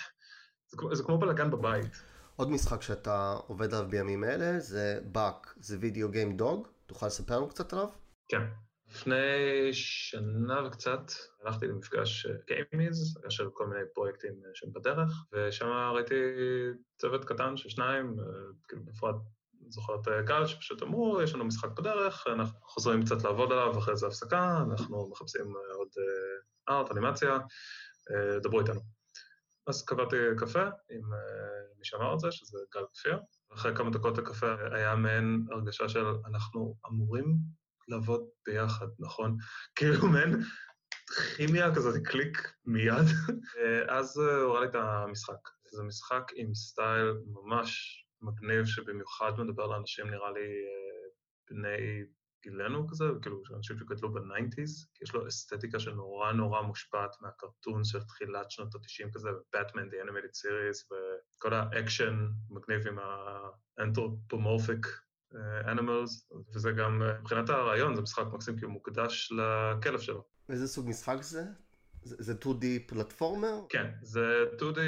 זה, 0.70 0.76
כמו- 0.76 0.94
זה 0.94 1.02
כמו 1.02 1.18
בלאגן 1.18 1.50
בבית. 1.50 2.02
עוד 2.36 2.50
משחק 2.50 2.82
שאתה 2.82 3.36
עובד 3.46 3.74
עליו 3.74 3.90
בימים 3.90 4.24
אלה 4.24 4.60
זה 4.60 5.00
באק, 5.04 5.54
זה 5.60 5.76
וידאו 5.80 6.08
גיים 6.08 6.36
דוג, 6.36 6.68
תוכל 6.86 7.06
לספר 7.06 7.36
לנו 7.36 7.48
קצת 7.48 7.72
עליו? 7.72 7.88
כן. 8.28 8.42
לפני 8.92 9.72
שנה 9.72 10.66
וקצת 10.66 11.12
הלכתי 11.42 11.66
למפגש 11.66 12.26
גיימיז, 12.26 13.16
היה 13.22 13.30
של 13.30 13.50
כל 13.52 13.66
מיני 13.66 13.80
פרויקטים 13.94 14.32
אה, 14.44 14.50
שהם 14.54 14.72
בדרך, 14.72 15.24
ושם 15.32 15.66
ראיתי 15.66 16.14
צוות 16.96 17.24
קטן 17.24 17.56
של 17.56 17.68
שניים, 17.68 18.16
אה, 18.20 18.24
כאילו 18.68 18.84
בפרט 18.84 19.16
זוכר 19.68 19.94
את 20.02 20.08
אה, 20.08 20.22
גל, 20.22 20.46
שפשוט 20.46 20.82
אמרו, 20.82 21.22
יש 21.22 21.34
לנו 21.34 21.44
משחק 21.44 21.68
בדרך, 21.68 22.26
אנחנו 22.26 22.60
חוזרים 22.62 23.04
קצת 23.04 23.24
לעבוד 23.24 23.52
עליו 23.52 23.78
אחרי 23.78 23.96
זה 23.96 24.06
הפסקה, 24.06 24.64
אנחנו 24.70 25.10
מחפשים 25.10 25.56
אה, 25.56 25.74
עוד 25.74 25.88
אה, 25.98 26.76
ארט, 26.76 26.90
אנימציה, 26.90 27.38
אה, 28.10 28.38
דברו 28.42 28.60
איתנו. 28.60 28.80
אז 29.66 29.84
קבעתי 29.84 30.16
קפה 30.36 30.62
עם 30.62 31.12
אה, 31.12 31.62
מי 31.78 31.84
שאמר 31.84 32.14
את 32.14 32.20
זה, 32.20 32.32
שזה 32.32 32.58
גל 32.74 32.84
כפיר. 32.94 33.18
אחרי 33.54 33.76
כמה 33.76 33.90
דקות 33.90 34.18
הקפה 34.18 34.54
היה 34.72 34.94
מעין 34.96 35.46
הרגשה 35.50 35.88
של 35.88 36.06
אנחנו 36.26 36.76
אמורים 36.86 37.36
לעבוד 37.88 38.24
ביחד, 38.46 38.86
נכון? 38.98 39.36
כאילו 39.76 40.08
מעין 40.08 40.42
כימיה 41.36 41.74
כזאת, 41.74 41.94
קליק 42.04 42.52
מיד. 42.64 43.06
אז 43.98 44.20
אה, 44.20 44.36
הוא 44.36 44.50
הראה 44.50 44.60
לי 44.60 44.66
את 44.66 44.74
המשחק. 44.74 45.48
זה 45.72 45.82
משחק 45.82 46.22
עם 46.34 46.54
style 46.54 47.12
ממש 47.26 48.02
מגניב, 48.22 48.64
שבמיוחד 48.64 49.32
מדבר 49.38 49.66
לאנשים, 49.66 50.06
נראה 50.06 50.30
לי, 50.30 50.40
אה, 50.40 51.08
בני 51.50 52.04
גילנו 52.42 52.88
כזה, 52.88 53.04
כאילו, 53.22 53.42
אנשים 53.56 53.78
שגדלו 53.78 54.12
בניינטיז, 54.12 54.86
כי 54.94 55.04
יש 55.04 55.14
לו 55.14 55.28
אסתטיקה 55.28 55.80
שנורא 55.80 56.32
נורא 56.32 56.62
מושפעת 56.62 57.16
מהקרטון 57.20 57.84
של 57.84 58.02
תחילת 58.02 58.50
שנות 58.50 58.74
ה-90 58.74 59.12
כזה, 59.14 59.28
ובטמן, 59.30 59.88
The 59.88 59.92
Animated 59.92 60.34
Series, 60.42 60.94
וכל 61.36 61.54
האקשן 61.54 62.28
מגניב 62.50 62.86
עם 62.86 62.98
ה 63.78 63.85
anthropomorphic 63.85 64.86
animals, 65.64 66.28
וזה 66.54 66.72
גם, 66.72 67.02
אה, 67.02 67.18
מבחינת 67.20 67.50
הרעיון, 67.50 67.94
זה 67.94 68.02
משחק 68.02 68.24
מקסים 68.32 68.58
כי 68.58 68.64
הוא 68.64 68.72
מוקדש 68.72 69.32
לכלב 69.32 70.00
שלו. 70.00 70.24
איזה 70.48 70.68
סוג 70.68 70.88
משחק 70.88 71.22
זה? 71.22 71.44
זה 72.04 72.34
2D 72.40 72.64
platformer? 72.86 73.60
כן, 73.68 73.90
זה 74.02 74.44
2D 74.58 74.78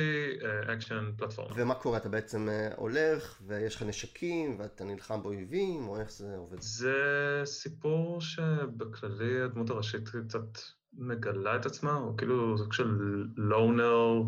action 0.72 1.10
platformer. 1.16 1.52
ומה 1.56 1.74
קורה? 1.74 1.98
אתה 1.98 2.08
בעצם 2.08 2.48
הולך 2.76 3.42
ויש 3.46 3.76
לך 3.76 3.82
נשקים 3.82 4.56
ואתה 4.58 4.84
נלחם 4.84 5.22
באויבים, 5.22 5.88
או 5.88 6.00
איך 6.00 6.12
זה 6.12 6.36
עובד? 6.36 6.60
זה 6.60 7.42
סיפור 7.44 8.20
שבכללי 8.20 9.42
הדמות 9.42 9.70
הראשית 9.70 10.08
קצת 10.08 10.58
מגלה 10.98 11.56
את 11.56 11.66
עצמה, 11.66 11.92
הוא 11.92 12.18
כאילו 12.18 12.58
סוג 12.58 12.72
של 12.72 12.96
loner, 13.36 14.22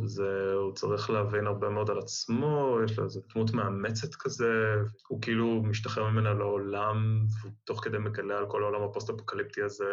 הוא 0.54 0.74
צריך 0.74 1.10
להבין 1.10 1.46
הרבה 1.46 1.68
מאוד 1.68 1.90
על 1.90 1.98
עצמו, 1.98 2.78
יש 2.84 2.98
לו 2.98 3.04
איזו 3.04 3.20
דמות 3.34 3.50
מאמצת 3.54 4.14
כזה, 4.14 4.74
הוא 5.08 5.22
כאילו 5.22 5.62
משתחרר 5.62 6.10
ממנה 6.10 6.34
לעולם, 6.34 7.26
ותוך 7.44 7.84
כדי 7.84 7.98
מגלה 7.98 8.38
על 8.38 8.46
כל 8.48 8.62
העולם 8.62 8.82
הפוסט-אפוקליפטי 8.82 9.62
הזה, 9.62 9.92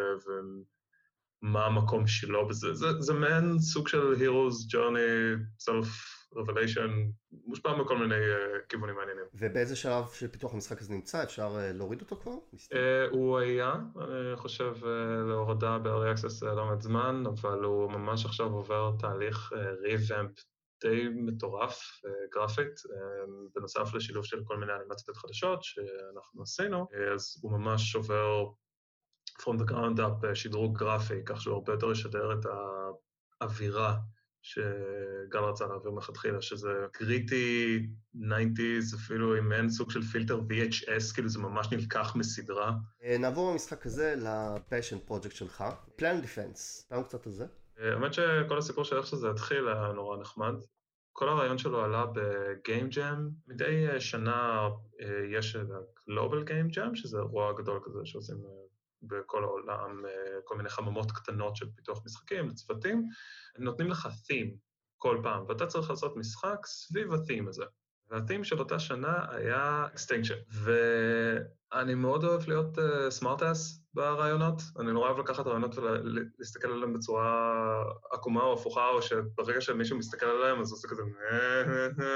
ומה 1.43 1.65
המקום 1.65 2.07
שלו 2.07 2.47
בזה. 2.47 2.73
זה, 2.73 3.01
זה 3.01 3.13
מעין 3.13 3.59
סוג 3.59 3.87
של 3.87 4.13
Hero's 4.13 4.73
Journey, 4.73 5.39
Self 5.61 6.12
Revelation, 6.33 6.91
מושפע 7.45 7.75
מכל 7.75 7.97
מיני 7.97 8.15
uh, 8.15 8.65
כיוונים 8.69 8.95
מעניינים. 8.95 9.25
ובאיזה 9.33 9.75
שלב 9.75 10.07
של 10.13 10.27
פיתוח 10.27 10.53
המשחק 10.53 10.81
הזה 10.81 10.93
נמצא? 10.93 11.23
אפשר 11.23 11.55
uh, 11.55 11.73
להוריד 11.73 12.01
אותו 12.01 12.15
כבר? 12.15 12.31
Uh, 12.53 12.75
הוא 13.11 13.37
היה, 13.37 13.73
אני 14.01 14.35
חושב, 14.35 14.73
להורדה 15.27 15.77
ב-early 15.79 16.17
access 16.17 16.45
לא 16.45 16.65
מעט 16.65 16.81
זמן, 16.81 17.23
אבל 17.27 17.63
הוא 17.63 17.91
ממש 17.91 18.25
עכשיו 18.25 18.47
עובר 18.47 18.91
תהליך 18.99 19.53
revamp 19.85 20.41
די 20.83 21.09
מטורף 21.09 22.01
גרפית, 22.33 22.81
בנוסף 23.55 23.93
לשילוב 23.93 24.25
של 24.25 24.41
כל 24.43 24.57
מיני 24.57 24.71
אנימציות 24.73 25.17
חדשות 25.17 25.63
שאנחנו 25.63 26.41
עשינו, 26.41 26.87
אז 27.13 27.39
הוא 27.41 27.51
ממש 27.51 27.95
עובר 27.95 28.45
from 29.41 29.57
the 29.59 29.71
ground 29.71 29.99
up 29.99 30.33
שדרוג 30.33 30.77
גרפי, 30.77 31.23
כך 31.25 31.41
שהוא 31.41 31.55
הרבה 31.55 31.73
יותר 31.73 31.91
ישדר 31.91 32.33
את 32.33 32.45
האווירה 33.41 33.97
שגל 34.43 35.39
רצה 35.39 35.67
להעביר 35.67 35.91
מלכתחילה, 35.91 36.41
שזה 36.41 36.69
קריטי 36.91 37.79
90's, 38.15 38.95
אפילו 38.95 39.35
עם 39.35 39.51
אין 39.51 39.69
סוג 39.69 39.91
של 39.91 40.01
פילטר 40.01 40.39
VHS, 40.39 41.13
כאילו 41.13 41.29
זה 41.29 41.39
ממש 41.39 41.71
נלקח 41.71 42.15
מסדרה. 42.15 42.71
נעבור 43.19 43.51
במשחק 43.51 43.85
הזה 43.85 44.15
לפשן 44.17 44.99
פרויקט 44.99 45.31
שלך, 45.31 45.63
פלן 45.95 46.21
דיפנס, 46.21 46.85
פעם 46.89 47.03
קצת 47.03 47.25
על 47.27 47.31
זה. 47.31 47.45
האמת 47.77 48.13
שכל 48.13 48.57
הסיפור 48.57 48.83
של 48.83 48.97
איך 48.97 49.07
שזה 49.07 49.29
התחיל 49.29 49.67
היה 49.67 49.91
נורא 49.95 50.17
נחמד. 50.17 50.53
כל 51.15 51.29
הרעיון 51.29 51.57
שלו 51.57 51.83
עלה 51.83 52.05
בגיים 52.13 52.89
ג'אם, 52.89 53.29
מדי 53.47 53.99
שנה 53.99 54.69
יש 55.31 55.57
גלובל 56.07 56.43
גיים 56.43 56.67
ג'אם, 56.67 56.95
שזה 56.95 57.17
אירוע 57.17 57.53
גדול 57.61 57.79
כזה 57.85 57.99
שעושים 58.03 58.37
בכל 59.03 59.43
העולם, 59.43 60.03
כל 60.43 60.57
מיני 60.57 60.69
חממות 60.69 61.11
קטנות 61.11 61.55
של 61.55 61.65
פיתוח 61.75 62.01
משחקים 62.05 62.49
לצוותים. 62.49 63.07
הם 63.55 63.63
נותנים 63.63 63.89
לך 63.89 64.05
theme 64.05 64.57
כל 64.97 65.19
פעם, 65.23 65.45
ואתה 65.47 65.67
צריך 65.67 65.89
לעשות 65.89 66.17
משחק 66.17 66.65
סביב 66.65 67.13
ה-theme 67.13 67.49
הזה. 67.49 67.63
וה-theme 68.09 68.43
של 68.43 68.59
אותה 68.59 68.79
שנה 68.79 69.25
היה 69.29 69.87
extinction. 69.95 70.55
ואני 71.73 71.95
מאוד 71.95 72.23
אוהב 72.23 72.47
להיות 72.47 72.77
סמארט-אס 73.09 73.79
uh, 73.79 73.82
ברעיונות, 73.95 74.61
אני 74.79 74.91
נורא 74.91 75.09
אוהב 75.09 75.19
לקחת 75.19 75.47
רעיונות 75.47 75.75
ולהסתכל 75.77 76.67
עליהם 76.67 76.93
בצורה 76.93 77.83
עקומה 78.11 78.43
או 78.43 78.53
הפוכה, 78.53 78.89
או 78.89 79.01
שברגע 79.01 79.61
שמישהו 79.61 79.97
מסתכל 79.97 80.25
עליהם 80.25 80.61
אז 80.61 80.71
הוא 80.71 80.77
עושה 80.77 80.87
כזה, 80.87 81.01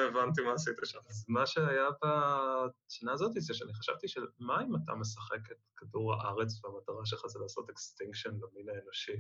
הבנתי 0.10 0.42
מה 0.42 0.54
עשית 0.54 0.76
שם. 0.84 1.00
אז 1.10 1.26
מה 1.28 1.46
שהיה 1.46 1.88
בשנה 2.02 3.12
הזאת 3.12 3.32
זה 3.34 3.54
שאני 3.54 3.74
חשבתי 3.74 4.08
של 4.08 4.26
מה 4.40 4.62
אם 4.62 4.76
אתה 4.76 4.96
משחק 4.96 5.52
את 5.52 5.58
כדור 5.78 6.14
הארץ 6.14 6.66
והמטרה 6.66 7.06
שלך 7.06 7.28
זה 7.28 7.40
לעשות 7.40 7.70
extinction 7.70 8.30
למין 8.30 8.70
האנושי? 8.70 9.20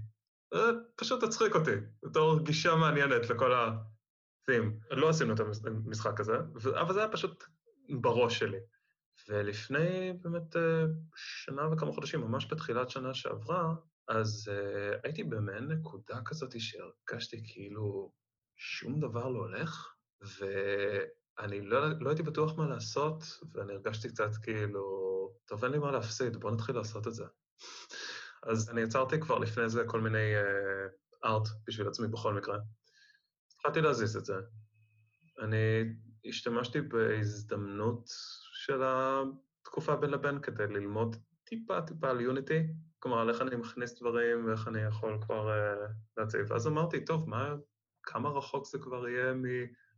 זה 0.53 0.71
פשוט 0.95 1.23
תצחיק 1.23 1.55
אותי, 1.55 1.75
בתור 2.03 2.39
גישה 2.39 2.75
מעניינת 2.75 3.29
לכל 3.29 3.53
ה-theme. 3.53 4.95
לא 4.95 5.09
עשינו 5.09 5.33
את 5.33 5.39
המשחק 5.65 6.19
הזה, 6.19 6.37
אבל 6.81 6.93
זה 6.93 6.99
היה 6.99 7.09
פשוט 7.09 7.43
בראש 7.89 8.39
שלי. 8.39 8.57
ולפני 9.29 10.13
באמת 10.21 10.55
שנה 11.15 11.73
וכמה 11.73 11.91
חודשים, 11.91 12.21
ממש 12.21 12.47
בתחילת 12.51 12.89
שנה 12.89 13.13
שעברה, 13.13 13.73
אז 14.07 14.51
uh, 14.51 14.99
הייתי 15.03 15.23
במעין 15.23 15.67
נקודה 15.67 16.21
כזאת 16.25 16.53
שהרגשתי 16.59 17.43
כאילו 17.47 18.11
שום 18.55 18.99
דבר 18.99 19.29
לא 19.29 19.39
הולך, 19.39 19.93
ואני 20.21 21.61
לא, 21.61 21.99
לא 21.99 22.09
הייתי 22.09 22.23
בטוח 22.23 22.57
מה 22.57 22.67
לעשות, 22.67 23.23
ואני 23.53 23.73
הרגשתי 23.73 24.09
קצת 24.09 24.29
כאילו, 24.43 24.83
טוב, 25.45 25.63
אין 25.63 25.73
לי 25.73 25.79
מה 25.79 25.91
להפסיד, 25.91 26.37
בוא 26.37 26.51
נתחיל 26.51 26.75
לעשות 26.75 27.07
את 27.07 27.13
זה. 27.13 27.25
אז 28.43 28.69
אני 28.69 28.81
יצרתי 28.81 29.19
כבר 29.19 29.39
לפני 29.39 29.69
זה 29.69 29.83
כל 29.87 30.01
מיני 30.01 30.33
ארט 31.25 31.47
uh, 31.47 31.51
בשביל 31.67 31.87
עצמי 31.87 32.07
בכל 32.07 32.33
מקרה. 32.33 32.57
התחלתי 33.55 33.81
להזיז 33.81 34.17
את 34.17 34.25
זה. 34.25 34.35
אני 35.41 35.83
השתמשתי 36.25 36.81
בהזדמנות 36.81 38.09
של 38.67 38.81
התקופה 38.83 39.95
בין 39.95 40.09
לבין 40.09 40.39
כדי 40.39 40.67
ללמוד 40.67 41.15
טיפה-טיפה 41.43 42.09
על 42.09 42.21
יוניטי, 42.21 42.67
כלומר, 42.99 43.19
על 43.19 43.29
איך 43.29 43.41
אני 43.41 43.55
מכניס 43.55 43.99
דברים 44.01 44.45
ואיך 44.45 44.67
אני 44.67 44.81
יכול 44.81 45.17
כבר 45.21 45.49
uh, 45.49 45.91
להציב. 46.17 46.51
ואז 46.51 46.67
אמרתי, 46.67 47.05
טוב, 47.05 47.29
מה, 47.29 47.55
כמה 48.03 48.29
רחוק 48.29 48.65
זה 48.65 48.77
כבר 48.79 49.07
יהיה 49.07 49.33
מ... 49.33 49.43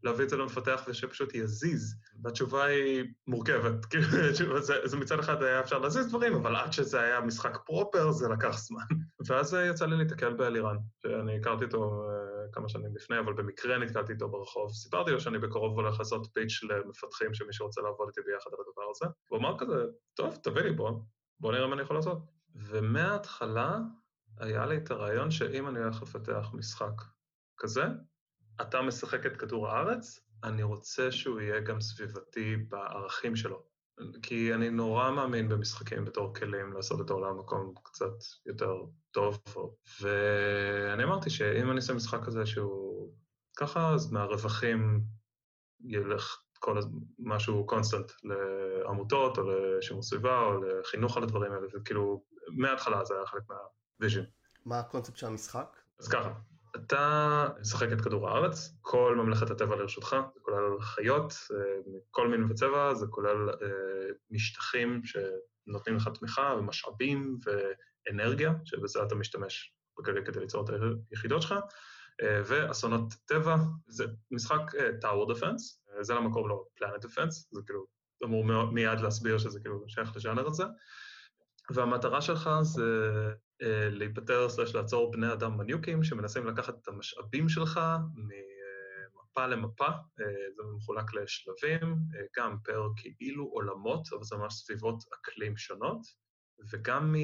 להביא 0.03 0.23
את 0.23 0.29
זה 0.29 0.37
למפתח 0.37 0.83
ושפשוט 0.87 1.35
יזיז. 1.35 1.95
והתשובה 2.23 2.63
היא 2.63 3.05
מורכבת, 3.27 3.85
כאילו, 3.89 4.61
זה, 4.61 4.73
זה 4.85 4.97
מצד 4.97 5.19
אחד 5.19 5.43
היה 5.43 5.59
אפשר 5.59 5.79
להזיז 5.79 6.07
דברים, 6.07 6.33
אבל 6.33 6.55
עד 6.55 6.73
שזה 6.73 7.01
היה 7.01 7.21
משחק 7.21 7.57
פרופר 7.65 8.11
זה 8.11 8.29
לקח 8.29 8.57
זמן. 8.57 8.85
ואז 9.27 9.57
יצא 9.69 9.85
לי 9.85 9.97
להתקל 9.97 10.33
באלירן, 10.33 10.77
שאני 11.01 11.37
הכרתי 11.37 11.65
אותו 11.65 12.09
uh, 12.09 12.28
כמה 12.51 12.69
שנים 12.69 12.95
לפני, 12.95 13.19
אבל 13.19 13.33
במקרה 13.33 13.77
נתקלתי 13.77 14.13
איתו 14.13 14.29
ברחוב. 14.29 14.71
סיפרתי 14.71 15.11
לו 15.11 15.19
שאני 15.19 15.39
בקרוב 15.39 15.79
הולך 15.79 15.99
לעשות 15.99 16.27
פיץ' 16.33 16.63
למפתחים 16.63 17.33
שמי 17.33 17.53
שרוצה 17.53 17.81
לעבוד 17.81 18.07
איתי 18.07 18.21
ביחד 18.31 18.49
על 18.53 18.59
הדבר 18.67 18.89
הזה. 18.91 19.05
הוא 19.27 19.39
אמר 19.39 19.57
כזה, 19.59 19.85
טוב, 20.13 20.35
תביא 20.35 20.61
לי 20.61 20.71
בוא, 20.71 20.91
בוא 21.39 21.51
נראה 21.51 21.67
מה 21.67 21.73
אני 21.73 21.81
יכול 21.81 21.95
לעשות. 21.95 22.17
ומההתחלה 22.55 23.79
היה 24.37 24.65
לי 24.65 24.77
את 24.77 24.91
הרעיון 24.91 25.31
שאם 25.31 25.67
אני 25.67 25.79
הולך 25.79 26.01
לפתח 26.01 26.51
משחק 26.53 27.01
כזה, 27.57 27.83
אתה 28.61 28.81
משחק 28.81 29.25
את 29.25 29.37
כדור 29.37 29.67
הארץ, 29.67 30.19
אני 30.43 30.63
רוצה 30.63 31.11
שהוא 31.11 31.39
יהיה 31.39 31.59
גם 31.59 31.81
סביבתי 31.81 32.55
בערכים 32.55 33.35
שלו. 33.35 33.68
כי 34.21 34.53
אני 34.53 34.69
נורא 34.69 35.11
מאמין 35.11 35.49
במשחקים 35.49 36.05
בתור 36.05 36.33
כלים 36.33 36.73
לעשות 36.73 37.01
את 37.01 37.09
העולם 37.09 37.39
מקום 37.39 37.73
קצת 37.83 38.13
יותר 38.45 38.73
טוב. 39.11 39.43
ואני 40.01 41.03
אמרתי 41.03 41.29
שאם 41.29 41.69
אני 41.69 41.75
אעשה 41.75 41.93
משחק 41.93 42.25
כזה 42.25 42.45
שהוא 42.45 43.13
ככה, 43.57 43.93
אז 43.93 44.11
מהרווחים 44.11 45.01
ילך 45.83 46.41
כל 46.59 46.79
משהו 47.19 47.65
constant 47.65 48.11
לעמותות, 48.23 49.37
או 49.37 49.43
לשימוש 49.43 50.05
סביבה, 50.05 50.39
או 50.39 50.63
לחינוך 50.63 51.17
על 51.17 51.23
הדברים 51.23 51.51
האלה, 51.51 51.67
וכאילו, 51.73 52.23
מההתחלה 52.47 53.05
זה 53.05 53.13
היה 53.15 53.25
חלק 53.25 53.43
מה 53.49 53.66
vision. 53.66 54.23
מה 54.65 54.79
הקונספט 54.79 55.17
של 55.17 55.27
המשחק? 55.27 55.77
אז 55.99 56.07
ככה, 56.07 56.33
אתה 56.75 57.47
משחק 57.61 57.91
את 57.91 58.01
כדור 58.01 58.29
הארץ, 58.29 58.77
כל 58.81 59.15
ממלכת 59.15 59.49
הטבע 59.49 59.75
לרשותך, 59.75 60.15
זה 60.33 60.39
כולל 60.41 60.81
חיות 60.81 61.33
מכל 61.85 62.27
מין 62.27 62.43
וצבע, 62.51 62.93
זה 62.93 63.05
כולל 63.09 63.49
משטחים 64.31 65.01
שנותנים 65.03 65.95
לך 65.95 66.09
תמיכה 66.19 66.55
ומשאבים 66.59 67.37
ואנרגיה, 67.45 68.53
שבזה 68.65 69.03
אתה 69.03 69.15
משתמש 69.15 69.73
בכלל 69.99 70.25
כדי 70.25 70.39
ליצור 70.39 70.63
את 70.63 70.69
היחידות 71.11 71.41
שלך, 71.41 71.55
ואסונות 72.21 73.13
טבע, 73.25 73.55
זה 73.87 74.05
משחק 74.31 74.61
Tower 75.03 75.31
Defense, 75.31 75.91
זה 76.01 76.13
למקום 76.13 76.49
לא 76.49 76.65
Planet 76.77 77.05
Defense, 77.05 77.47
זה 77.51 77.61
כאילו 77.65 77.85
אמור 78.23 78.71
מיד 78.71 78.99
להסביר 78.99 79.37
שזה 79.37 79.59
כאילו 79.59 79.83
שייך 79.87 80.15
לז'אנר 80.15 80.47
הזה, 80.47 80.63
והמטרה 81.71 82.21
שלך 82.21 82.49
זה 82.61 82.83
להיפטר 83.91 84.49
סלש 84.49 84.75
לעצור 84.75 85.11
בני 85.11 85.33
אדם 85.33 85.57
מניוקים 85.57 86.03
שמנסים 86.03 86.47
לקחת 86.47 86.75
את 86.81 86.87
המשאבים 86.87 87.49
שלך 87.49 87.79
ממפה 88.15 89.47
למפה, 89.47 89.87
זה 90.55 90.63
מחולק 90.75 91.13
לשלבים, 91.13 91.95
גם 92.37 92.57
פר 92.63 92.87
כאילו 92.95 93.45
עולמות, 93.45 94.07
אבל 94.13 94.23
זה 94.23 94.35
ממש 94.35 94.53
סביבות 94.53 95.03
אקלים 95.13 95.57
שונות, 95.57 96.01
וגם 96.73 97.15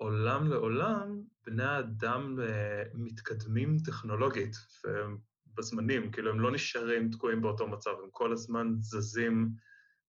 מעולם 0.00 0.48
לעולם 0.48 1.22
בני 1.46 1.64
האדם 1.64 2.38
מתקדמים 2.94 3.76
טכנולוגית 3.84 4.56
בזמנים, 5.54 6.10
כאילו 6.10 6.30
הם 6.30 6.40
לא 6.40 6.52
נשארים 6.52 7.10
תקועים 7.10 7.42
באותו 7.42 7.68
מצב, 7.68 7.90
הם 7.90 8.08
כל 8.10 8.32
הזמן 8.32 8.66
זזים 8.78 9.48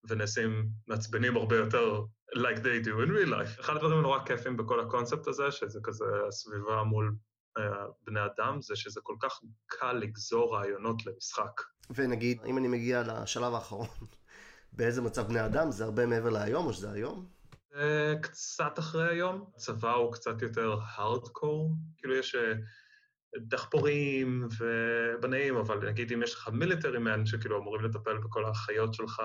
ונעשים 0.08 0.68
מעצבנים 0.86 1.36
הרבה 1.36 1.56
יותר 1.56 2.02
like 2.34 2.58
they 2.58 2.86
do 2.86 3.06
in 3.06 3.10
real 3.10 3.30
life. 3.30 3.60
אחד 3.60 3.76
הדברים 3.76 3.98
הנורא 3.98 4.24
כיפים 4.24 4.56
בכל 4.56 4.80
הקונספט 4.80 5.26
הזה, 5.26 5.50
שזה 5.50 5.80
כזה 5.82 6.04
הסביבה 6.28 6.82
מול 6.82 7.14
uh, 7.58 7.62
בני 8.06 8.20
אדם, 8.24 8.60
זה 8.62 8.76
שזה 8.76 9.00
כל 9.02 9.14
כך 9.20 9.40
קל 9.66 9.92
לגזור 9.92 10.56
רעיונות 10.56 11.06
למשחק. 11.06 11.60
ונגיד, 11.90 12.38
אם 12.46 12.58
אני 12.58 12.68
מגיע 12.68 13.02
לשלב 13.02 13.54
האחרון, 13.54 13.86
באיזה 14.76 15.02
מצב 15.02 15.28
בני 15.28 15.46
אדם, 15.46 15.70
זה 15.70 15.84
הרבה 15.84 16.06
מעבר 16.06 16.30
להיום, 16.30 16.66
או 16.66 16.72
שזה 16.72 16.92
היום? 16.92 17.26
זה 17.74 18.14
קצת 18.22 18.78
אחרי 18.78 19.08
היום. 19.08 19.50
הצבא 19.56 19.92
הוא 19.92 20.12
קצת 20.12 20.42
יותר 20.42 20.76
הארדקור, 20.82 21.74
כאילו 21.98 22.16
יש... 22.16 22.36
דחפורים 23.36 24.48
ובנאים, 24.58 25.56
אבל 25.56 25.88
נגיד 25.88 26.12
אם 26.12 26.22
יש 26.22 26.34
לך 26.34 26.48
military 26.52 26.98
man 26.98 27.26
שכאילו 27.26 27.58
אמורים 27.58 27.84
לטפל 27.84 28.18
בכל 28.18 28.44
החיות 28.44 28.94
שלך, 28.94 29.22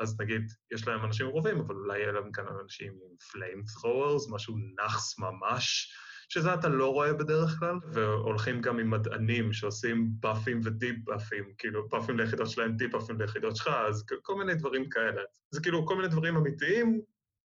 אז 0.00 0.20
נגיד 0.20 0.42
יש 0.72 0.88
להם 0.88 1.04
אנשים 1.04 1.26
רובים, 1.26 1.60
אבל 1.60 1.74
אולי 1.74 1.98
יהיה 1.98 2.12
להם 2.12 2.32
כאן 2.32 2.44
אנשים 2.62 2.92
עם 2.92 3.16
flamethrowers, 3.32 4.30
משהו 4.30 4.56
נאחס 4.76 5.18
ממש, 5.18 5.92
שזה 6.28 6.54
אתה 6.54 6.68
לא 6.68 6.92
רואה 6.92 7.12
בדרך 7.12 7.58
כלל, 7.58 7.74
והולכים 7.92 8.60
גם 8.60 8.78
עם 8.78 8.90
מדענים 8.90 9.52
שעושים 9.52 10.08
באפים 10.20 10.60
ודיבאפים, 10.64 11.44
כאילו 11.58 11.88
באפים 11.88 12.18
ליחידות 12.18 12.50
שלהם, 12.50 12.76
דיבאפים 12.76 13.20
ליחידות 13.20 13.56
שלך, 13.56 13.68
אז 13.88 14.04
כל 14.22 14.34
מיני 14.34 14.54
דברים 14.54 14.88
כאלה. 14.88 15.22
זה 15.50 15.60
כאילו 15.62 15.86
כל 15.86 15.96
מיני 15.96 16.08
דברים 16.08 16.36
אמיתיים, 16.36 17.00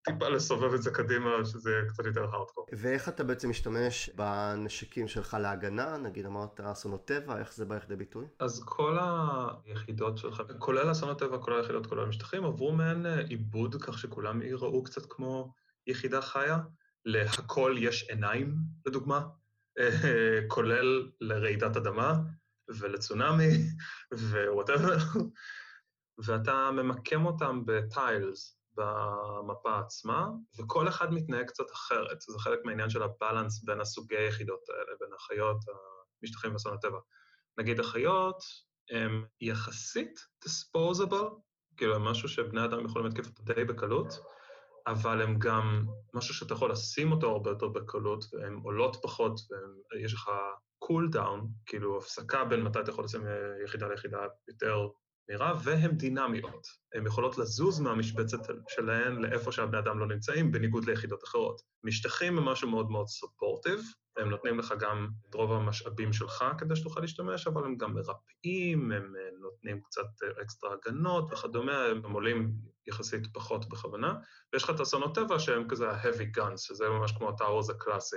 טיפה 0.03 0.29
לסובב 0.29 0.75
את 0.75 0.83
זה 0.83 0.91
קדימה, 0.91 1.45
שזה 1.45 1.71
קצת 1.89 2.05
יותר 2.05 2.21
הארדקור. 2.21 2.67
ואיך 2.73 3.09
אתה 3.09 3.25
בעצם 3.25 3.51
משתמש 3.51 4.11
בנשקים 4.11 5.09
שלך 5.09 5.37
להגנה? 5.41 5.97
נגיד 5.97 6.27
אמרת 6.27 6.61
אסונות 6.61 7.05
טבע, 7.05 7.39
איך 7.39 7.55
זה 7.55 7.65
בא 7.65 7.77
לכדי 7.77 7.97
ביטוי? 7.97 8.27
אז 8.39 8.63
כל 8.65 8.99
היחידות 9.65 10.19
שלך, 10.19 10.43
כולל 10.59 10.93
אסונות 10.93 11.19
טבע, 11.19 11.39
כולל 11.39 11.57
היחידות, 11.57 11.87
כולל 11.87 12.03
המשטחים, 12.03 12.45
עברו 12.45 12.73
מעין 12.73 13.07
עיבוד, 13.07 13.77
כך 13.83 13.99
שכולם 13.99 14.43
ייראו 14.43 14.83
קצת 14.83 15.03
כמו 15.09 15.53
יחידה 15.87 16.23
חיה. 16.23 16.59
להכל 17.05 17.77
יש 17.79 18.11
עיניים, 18.11 18.55
לדוגמה, 18.87 19.29
כולל 20.49 21.11
לרעידת 21.21 21.77
אדמה 21.77 22.15
ולצונאמי 22.69 23.51
whatever, 24.13 24.97
ואתה 26.25 26.71
ממקם 26.71 27.27
אותם 27.27 27.63
ב 27.67 27.80
tiles. 27.80 28.60
במפה 28.81 29.79
עצמה, 29.79 30.29
וכל 30.59 30.89
אחד 30.89 31.13
מתנהג 31.13 31.47
קצת 31.47 31.71
אחרת. 31.73 32.21
זה 32.21 32.39
חלק 32.39 32.59
מהעניין 32.65 32.91
של 32.91 33.03
ה 33.03 33.11
balance 33.11 33.65
בין 33.65 33.81
הסוגי 33.81 34.17
היחידות 34.17 34.69
האלה, 34.69 34.97
בין 35.01 35.09
החיות, 35.17 35.57
המשטחים 36.23 36.53
ואסון 36.53 36.75
הטבע. 36.75 36.99
נגיד 37.59 37.81
החיות 37.81 38.43
הם 38.91 39.25
יחסית 39.41 40.21
disposable, 40.45 41.25
כאילו 41.77 41.95
הם 41.95 42.05
משהו 42.05 42.29
שבני 42.29 42.65
אדם 42.65 42.85
יכולים 42.85 43.07
להתקיף 43.07 43.27
אותו 43.27 43.43
די 43.43 43.65
בקלות, 43.65 44.07
אבל 44.87 45.23
הם 45.23 45.39
גם 45.39 45.85
משהו 46.15 46.35
שאתה 46.35 46.55
יכול 46.55 46.71
לשים 46.71 47.13
אותו 47.13 47.31
הרבה 47.31 47.51
יותר 47.51 47.69
בקלות, 47.69 48.25
והן 48.33 48.55
עולות 48.63 48.97
פחות, 49.03 49.41
ויש 49.93 50.15
לך 50.15 50.31
cooldown, 50.85 51.49
כאילו 51.67 51.99
הפסקה 51.99 52.45
בין 52.45 52.63
מתי 52.63 52.81
אתה 52.81 52.91
יכול 52.91 53.05
לשים 53.05 53.23
יחידה 53.65 53.89
ליחידה 53.89 54.19
יותר 54.49 54.89
מהירה, 55.31 55.55
והן 55.65 55.97
דינמיות. 55.97 56.67
הן 56.95 57.07
יכולות 57.07 57.39
לזוז 57.39 57.81
מהמשבצת 57.81 58.39
שלהן 58.69 59.17
לאיפה 59.23 59.53
שהבני 59.53 59.79
אדם 59.79 59.99
לא 59.99 60.07
נמצאים, 60.07 60.53
בניגוד 60.53 60.85
ליחידות 60.85 61.25
אחרות. 61.25 61.61
משטחים 61.85 62.39
הם 62.39 62.45
משהו 62.45 62.71
מאוד 62.71 62.91
מאוד 62.91 63.07
supportive, 63.07 63.81
הם 64.17 64.31
נותנים 64.31 64.59
לך 64.59 64.75
גם 64.81 65.09
את 65.29 65.35
רוב 65.35 65.53
המשאבים 65.53 66.13
שלך 66.13 66.45
כדי 66.59 66.77
שתוכל 66.77 67.01
להשתמש, 67.01 67.47
אבל 67.47 67.65
הם 67.65 67.77
גם 67.77 67.95
מרפאים, 67.95 68.93
הם 68.93 69.17
אה, 69.17 69.31
נותנים 69.41 69.81
קצת 69.81 70.07
אקסטרה 70.43 70.75
הגנות 70.75 71.33
וכדומה, 71.33 71.85
הם 71.85 72.13
עולים 72.13 72.53
יחסית 72.87 73.27
פחות 73.33 73.69
בכוונה. 73.69 74.15
ויש 74.53 74.65
לך 74.65 74.71
את 74.71 74.81
אסונות 74.81 75.15
טבע 75.15 75.39
שהם 75.39 75.69
כזה 75.69 75.91
ה-heavy 75.91 76.39
guns, 76.39 76.57
שזה 76.57 76.89
ממש 76.89 77.13
כמו 77.13 77.29
ה 77.29 77.35
towers 77.35 77.71
הקלאסי, 77.71 78.17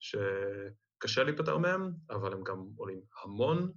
שקשה 0.00 1.24
להיפטר 1.24 1.58
מהם, 1.58 1.92
אבל 2.10 2.32
הם 2.32 2.42
גם 2.42 2.66
עולים 2.76 3.00
המון, 3.22 3.72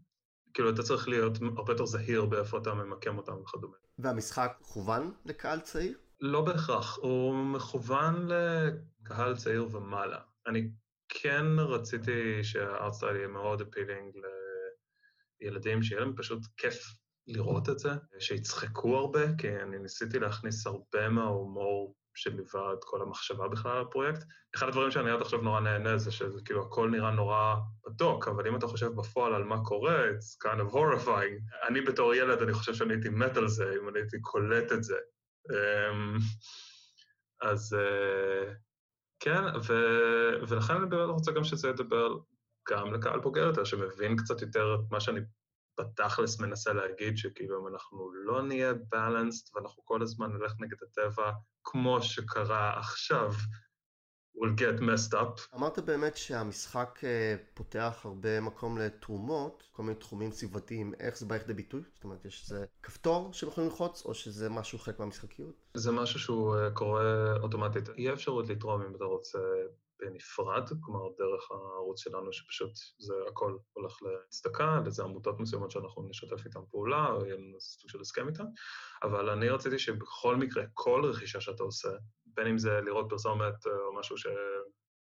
כאילו, 0.56 0.70
אתה 0.70 0.84
צריך 0.84 1.08
להיות 1.08 1.38
הרבה 1.58 1.74
יותר 1.74 1.86
זהיר 1.86 2.26
באיפה 2.26 2.58
אתה 2.58 2.74
ממקם 2.74 3.18
אותם 3.18 3.34
וכדומה. 3.41 3.76
והמשחק 4.00 4.58
מכוון 4.62 5.13
לקהל 5.26 5.60
צעיר? 5.60 5.98
לא 6.22 6.41
בהכרח, 6.41 6.98
הוא 6.98 7.36
מכוון 7.36 8.28
לקהל 8.28 9.36
צעיר 9.36 9.68
ומעלה. 9.72 10.20
אני 10.48 10.70
כן 11.10 11.46
רציתי 11.60 12.44
שהארטסטייל 12.44 13.15
יהיה 13.15 13.28
מאוד 13.28 13.62
אפילינג 13.62 14.13
לילדים, 15.41 15.84
שיהיה 15.84 16.02
להם 16.02 16.13
פשוט 16.18 16.39
כיף 16.58 16.98
לראות 17.28 17.70
את 17.70 17.80
זה, 17.80 17.89
שיצחקו 18.20 18.98
הרבה, 18.98 19.36
כי 19.38 19.56
אני 19.56 19.80
ניסיתי 19.80 20.20
להכניס 20.20 20.68
הרבה 20.68 21.10
מההומור 21.10 21.96
שליווה 22.15 22.73
את 22.73 22.84
כל 22.84 23.01
המחשבה 23.01 23.47
בכלל 23.47 23.71
על 23.71 23.82
הפרויקט. 23.82 24.23
אחד 24.56 24.67
הדברים 24.67 24.91
שאני 24.91 25.12
עד 25.12 25.21
עכשיו 25.21 25.41
נורא 25.41 25.60
נהנה 25.60 25.97
זה 25.97 26.12
שזה 26.12 26.41
כאילו 26.45 26.62
הכל 26.62 26.89
נראה 26.89 27.12
נורא 27.12 27.56
מתוק, 27.88 28.28
אבל 28.28 28.47
אם 28.47 28.56
אתה 28.56 28.67
חושב 28.67 28.88
בפועל 28.95 29.34
על 29.36 29.43
מה 29.43 29.63
קורה, 29.63 30.10
it's 30.10 30.47
kind 30.47 30.60
of 30.60 30.73
horrifying. 30.73 31.67
אני 31.67 31.82
בתור 31.82 32.13
ילד, 32.13 32.41
אני 32.41 32.54
חושב 32.54 32.73
שאני 32.73 32.93
הייתי 32.93 33.10
מת 33.10 33.38
על 33.38 33.47
זה, 33.47 33.73
אם 33.82 33.89
אני 33.89 33.99
הייתי 33.99 34.21
קולט 34.21 34.71
את 34.71 34.84
זה. 34.84 34.97
Um, 35.51 36.21
אז 37.41 37.73
uh, 37.73 38.54
כן, 39.19 39.43
ו, 39.67 39.73
ולכן 40.47 40.73
אני 40.73 40.86
באמת 40.86 41.10
רוצה 41.10 41.32
גם 41.32 41.43
שזה 41.43 41.69
ידבר 41.69 42.17
גם 42.69 42.93
לקהל 42.93 43.19
בוגר 43.19 43.43
יותר, 43.43 43.63
שמבין 43.63 44.15
קצת 44.15 44.41
יותר 44.41 44.75
את 44.75 44.91
מה 44.91 44.99
שאני 44.99 45.19
בתכלס 45.80 46.40
מנסה 46.40 46.74
להגיד 46.74 47.18
שכאילו 47.18 47.62
אם 47.62 47.74
אנחנו 47.74 48.12
לא 48.14 48.42
נהיה 48.42 48.74
בלנסט 48.74 49.56
ואנחנו 49.56 49.86
כל 49.86 50.02
הזמן 50.02 50.32
נלך 50.34 50.54
נגד 50.60 50.78
הטבע 50.84 51.32
כמו 51.64 52.02
שקרה 52.02 52.80
עכשיו, 52.80 53.32
we'll 54.38 54.60
get 54.60 54.82
messed 54.82 55.14
up. 55.14 55.56
אמרת 55.56 55.80
באמת 55.80 56.18
שהמשחק 56.18 57.00
אה, 57.04 57.36
פותח 57.54 58.02
הרבה 58.04 58.42
מקום 58.42 58.78
לתרומות, 58.78 59.64
כל 59.72 59.84
מיני 59.84 59.96
תחומים 59.96 60.32
סביבתיים, 60.32 60.94
איך 61.00 61.18
זה 61.18 61.26
בא 61.26 61.36
לכדי 61.36 61.54
ביטוי? 61.54 61.82
זאת 61.94 62.04
אומרת, 62.04 62.26
יש 62.26 62.52
איזה 62.52 62.66
כפתור 62.84 63.34
שהם 63.34 63.50
יכולים 63.50 63.70
ללחוץ, 63.70 64.06
או 64.06 64.14
שזה 64.14 64.50
משהו 64.50 64.80
חלק 64.80 65.00
מהמשחקיות? 65.00 65.56
זה 65.74 65.92
משהו 65.92 66.20
שהוא 66.20 66.56
אה, 66.56 66.72
קורה 66.72 67.34
אוטומטית. 67.42 67.90
יהיה 67.98 68.14
אפשרות 68.14 68.50
לתרום 68.50 68.82
אם 68.82 68.96
אתה 68.96 69.04
רוצה 69.04 69.40
בנפרד, 69.99 70.69
כלומר 70.81 71.10
דרך 71.17 71.51
הערוץ 71.51 71.99
שלנו 71.99 72.34
שפשוט 72.34 72.71
זה 72.97 73.13
הכל 73.27 73.58
הולך 73.73 73.97
לצדקה, 74.01 74.81
לזה 74.86 75.03
עמותות 75.03 75.39
מסוימות 75.39 75.71
שאנחנו 75.71 76.08
נשתף 76.10 76.45
איתן 76.45 76.60
פעולה, 76.71 77.08
או 77.08 77.25
יהיה 77.25 77.36
לנו 77.36 77.62
סוג 77.62 77.89
של 77.89 78.01
הסכם 78.01 78.27
איתן, 78.27 78.43
אבל 79.03 79.29
אני 79.29 79.49
רציתי 79.49 79.79
שבכל 79.79 80.36
מקרה, 80.36 80.63
כל 80.73 81.01
רכישה 81.05 81.41
שאתה 81.41 81.63
עושה, 81.63 81.89
בין 82.25 82.47
אם 82.47 82.58
זה 82.58 82.81
לראות 82.81 83.05
פרסומת 83.10 83.67
או 83.67 83.99
משהו 83.99 84.17
ש... 84.17 84.27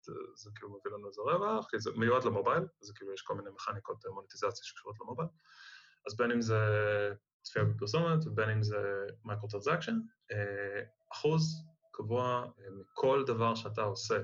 זה, 0.04 0.12
זה 0.34 0.50
כאילו 0.54 0.70
מביא 0.70 0.92
לנו 0.92 1.08
איזה 1.08 1.22
רווח, 1.22 1.66
כי 1.70 1.78
זה 1.78 1.90
מיועד 1.96 2.24
למובייל, 2.24 2.62
אז 2.82 2.92
כאילו 2.94 3.12
יש 3.12 3.22
כל 3.22 3.34
מיני 3.34 3.50
מכניקות 3.50 4.06
מוניטיזציה 4.06 4.64
שקשורות 4.64 4.96
למובייל, 5.00 5.28
אז 6.06 6.16
בין 6.16 6.30
אם 6.30 6.40
זה 6.40 6.58
צפייה 7.42 7.64
בפרסומת 7.64 8.26
ובין 8.26 8.50
אם 8.50 8.62
זה 8.62 9.06
micro-transaction, 9.24 9.94
אה, 10.32 10.82
אחוז 11.12 11.42
קבוע 11.92 12.46
אה, 12.58 12.64
מכל 12.80 13.24
דבר 13.26 13.54
שאתה 13.54 13.82
עושה 13.82 14.18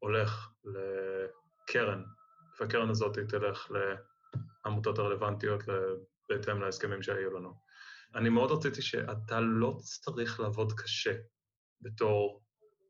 הולך 0.00 0.48
לקרן, 0.64 2.02
והקרן 2.60 2.90
הזאת 2.90 3.18
תלך 3.18 3.70
לעמותות 4.64 4.98
הרלוונטיות 4.98 5.60
בהתאם 6.28 6.62
להסכמים 6.62 7.02
שהיו 7.02 7.30
לנו. 7.38 7.54
אני 8.14 8.28
מאוד 8.28 8.50
רציתי 8.50 8.82
שאתה 8.82 9.40
לא 9.40 9.78
צריך 9.82 10.40
לעבוד 10.40 10.72
קשה 10.72 11.14
בתור 11.80 12.42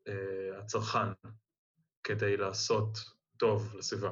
אה, 0.07 0.59
הצרכן 0.59 1.13
כדי 2.03 2.37
לעשות 2.37 2.97
טוב 3.37 3.75
לסביבה. 3.75 4.11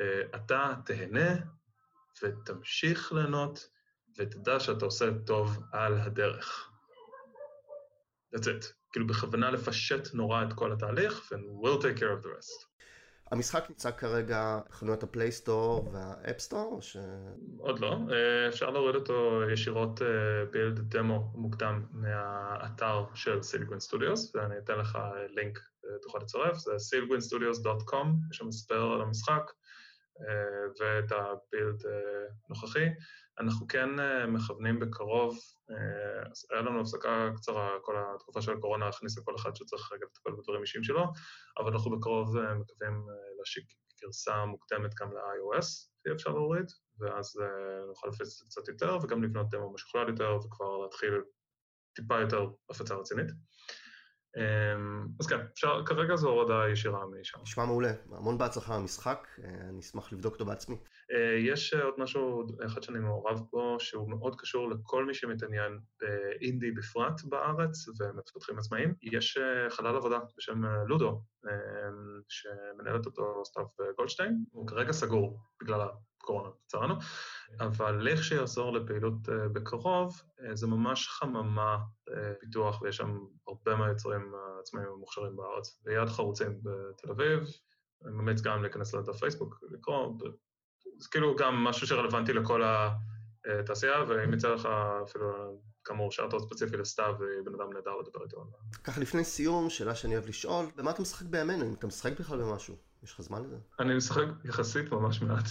אה, 0.00 0.36
אתה 0.36 0.74
תהנה 0.86 1.34
ותמשיך 2.22 3.12
ליהנות 3.12 3.68
ותדע 4.18 4.60
שאתה 4.60 4.84
עושה 4.84 5.06
טוב 5.26 5.58
על 5.72 6.00
הדרך. 6.00 6.70
That's 8.34 8.46
it. 8.46 8.83
כאילו 8.94 9.06
בכוונה 9.06 9.50
לפשט 9.50 10.14
נורא 10.14 10.42
את 10.42 10.52
כל 10.52 10.72
התהליך, 10.72 11.32
and 11.32 11.64
we'll 11.64 11.82
take 11.82 11.98
care 11.98 12.22
of 12.22 12.24
the 12.24 12.28
rest. 12.38 12.66
המשחק 13.30 13.64
נמצא 13.68 13.90
כרגע 13.90 14.58
בחנויות 14.68 15.02
הפלייסטור 15.02 15.90
והאפסטור, 15.92 16.72
או 16.72 16.82
ש... 16.82 16.96
עוד 17.58 17.80
לא, 17.80 17.98
אה, 18.12 18.48
אפשר 18.48 18.70
להוריד 18.70 18.94
אותו 18.94 19.40
ישירות 19.52 20.00
build 20.50 20.78
אה, 20.78 20.84
דמו 20.84 21.32
מוקדם 21.34 21.82
מהאתר 21.92 23.04
של 23.14 23.42
Silgwin 23.42 23.80
Studios, 23.80 24.34
ואני 24.34 24.58
אתן 24.58 24.78
לך 24.78 24.98
לינק, 25.28 25.58
אה, 25.58 25.90
תוכל 26.02 26.18
לצרף, 26.22 26.56
זה 26.56 26.72
silgwinstudios.com, 26.72 28.06
יש 28.30 28.36
שם 28.36 28.46
מספר 28.46 28.92
על 28.92 29.00
המשחק, 29.00 29.50
ואת 30.80 31.12
ה 31.12 31.24
build 31.24 31.82
נוכחי. 32.48 32.86
אנחנו 33.40 33.66
כן 33.66 33.88
מכוונים 34.28 34.80
בקרוב 34.80 35.38
אה, 35.70 36.30
אז 36.30 36.46
היה 36.50 36.62
לנו 36.62 36.80
הפסקה 36.80 37.30
קצרה, 37.36 37.70
כל 37.82 37.94
התקופה 38.14 38.42
של 38.42 38.52
הקורונה 38.52 38.88
הכניסה 38.88 39.20
כל 39.24 39.34
אחד 39.36 39.56
שצריך 39.56 39.92
רגע 39.92 40.06
לטפל 40.06 40.30
בדברים 40.32 40.62
אישיים 40.62 40.84
שלו, 40.84 41.04
אבל 41.58 41.72
אנחנו 41.72 41.90
בקרוב 41.90 42.36
אה, 42.36 42.54
מקווים 42.54 42.92
אה, 42.92 43.38
להשיק 43.38 43.64
גרסה 44.02 44.44
מוקדמת 44.44 44.94
גם 44.94 45.12
ל-iOS, 45.12 45.66
שיהיה 46.02 46.14
אפשר 46.14 46.30
להוריד, 46.30 46.66
ואז 46.98 47.40
נוכל 47.88 48.06
להפיץ 48.06 48.20
את 48.20 48.26
זה 48.26 48.44
קצת 48.48 48.68
יותר, 48.68 48.98
וגם 49.02 49.22
לבנות 49.24 49.50
דמו 49.50 49.72
משוכלל 49.72 50.08
יותר, 50.08 50.38
וכבר 50.44 50.78
להתחיל 50.78 51.22
טיפה 51.94 52.20
יותר 52.20 52.50
הפצה 52.70 52.94
רצינית. 52.94 53.26
אז 55.20 55.26
כן, 55.26 55.40
אפשר, 55.52 55.82
כרגע 55.86 56.16
זו 56.16 56.28
הורדה 56.28 56.68
ישירה 56.72 57.00
משם. 57.20 57.38
נשמע 57.42 57.64
מעולה, 57.64 57.92
המון 58.12 58.38
בהצלחה 58.38 58.78
במשחק, 58.78 59.28
אני 59.44 59.80
אשמח 59.80 60.12
לבדוק 60.12 60.32
אותו 60.32 60.44
בעצמי. 60.44 60.76
אה, 61.12 61.38
יש 61.38 61.74
עוד 61.74 61.94
משהו, 61.98 62.46
אחד 62.66 62.82
שאני 62.82 62.98
מעורב 62.98 63.40
בו, 63.52 63.76
שהוא 63.80 64.10
מאוד 64.10 64.40
קשור 64.40 64.70
לכל 64.70 65.04
מי 65.04 65.14
שמתעניין 65.14 65.78
באינדי 66.00 66.70
בפרט 66.70 67.20
בארץ 67.24 67.88
ומפתחים 68.00 68.58
עצמאיים. 68.58 68.94
יש 69.02 69.38
חלל 69.68 69.96
עבודה 69.96 70.18
בשם 70.36 70.64
לודו, 70.86 71.22
שמנהלת 72.28 73.06
אותו 73.06 73.42
סתיו 73.44 73.64
גולדשטיין, 73.96 74.44
הוא 74.52 74.66
כרגע 74.66 74.92
סגור 74.92 75.38
בגלל 75.62 75.80
הקורונה, 76.24 76.48
לצערנו, 76.64 76.94
אבל 77.60 78.10
לכשיחזור 78.10 78.72
לפעילות 78.72 79.14
בקרוב, 79.52 80.22
זה 80.54 80.66
ממש 80.66 81.08
חממה 81.08 81.78
פיתוח, 82.40 82.82
ויש 82.82 82.96
שם 82.96 83.18
הרבה 83.48 83.76
מהיוצרים 83.76 84.32
העצמאים 84.56 84.88
המוכשרים 84.88 85.36
בארץ. 85.36 85.80
ליד 85.86 86.08
חרוצים 86.08 86.60
בתל 86.62 87.10
אביב, 87.10 87.40
אני 88.04 88.12
ממליץ 88.12 88.40
גם 88.40 88.62
להיכנס 88.62 88.94
לדף 88.94 89.16
פייסבוק, 89.16 89.60
לקרוא, 89.70 90.18
זה 90.98 91.08
כאילו 91.10 91.36
גם 91.36 91.64
משהו 91.64 91.86
שרלוונטי 91.86 92.32
לכל 92.32 92.62
התעשייה, 93.44 94.04
ואם 94.08 94.34
יצא 94.34 94.48
לך 94.54 94.68
אפילו, 95.02 95.60
כאמור, 95.84 96.12
שארטות 96.12 96.42
ספציפי 96.42 96.76
לסתיו, 96.76 97.14
בן 97.44 97.54
אדם 97.54 97.72
נהדר 97.72 97.96
לדבר 97.96 98.24
איתו. 98.24 98.46
ככה 98.84 99.00
לפני 99.00 99.24
סיום, 99.24 99.70
שאלה 99.70 99.94
שאני 99.94 100.14
אוהב 100.14 100.28
לשאול, 100.28 100.66
במה 100.76 100.90
אתה 100.90 101.02
משחק 101.02 101.26
בימינו? 101.26 101.64
אם 101.64 101.74
אתה 101.74 101.86
משחק 101.86 102.20
בכלל 102.20 102.42
במשהו? 102.42 102.76
יש 103.04 103.12
לך 103.12 103.22
זמן 103.22 103.42
לזה? 103.44 103.56
אני 103.80 103.96
משחק 103.96 104.24
יחסית 104.44 104.92
ממש 104.92 105.22
מעט. 105.22 105.48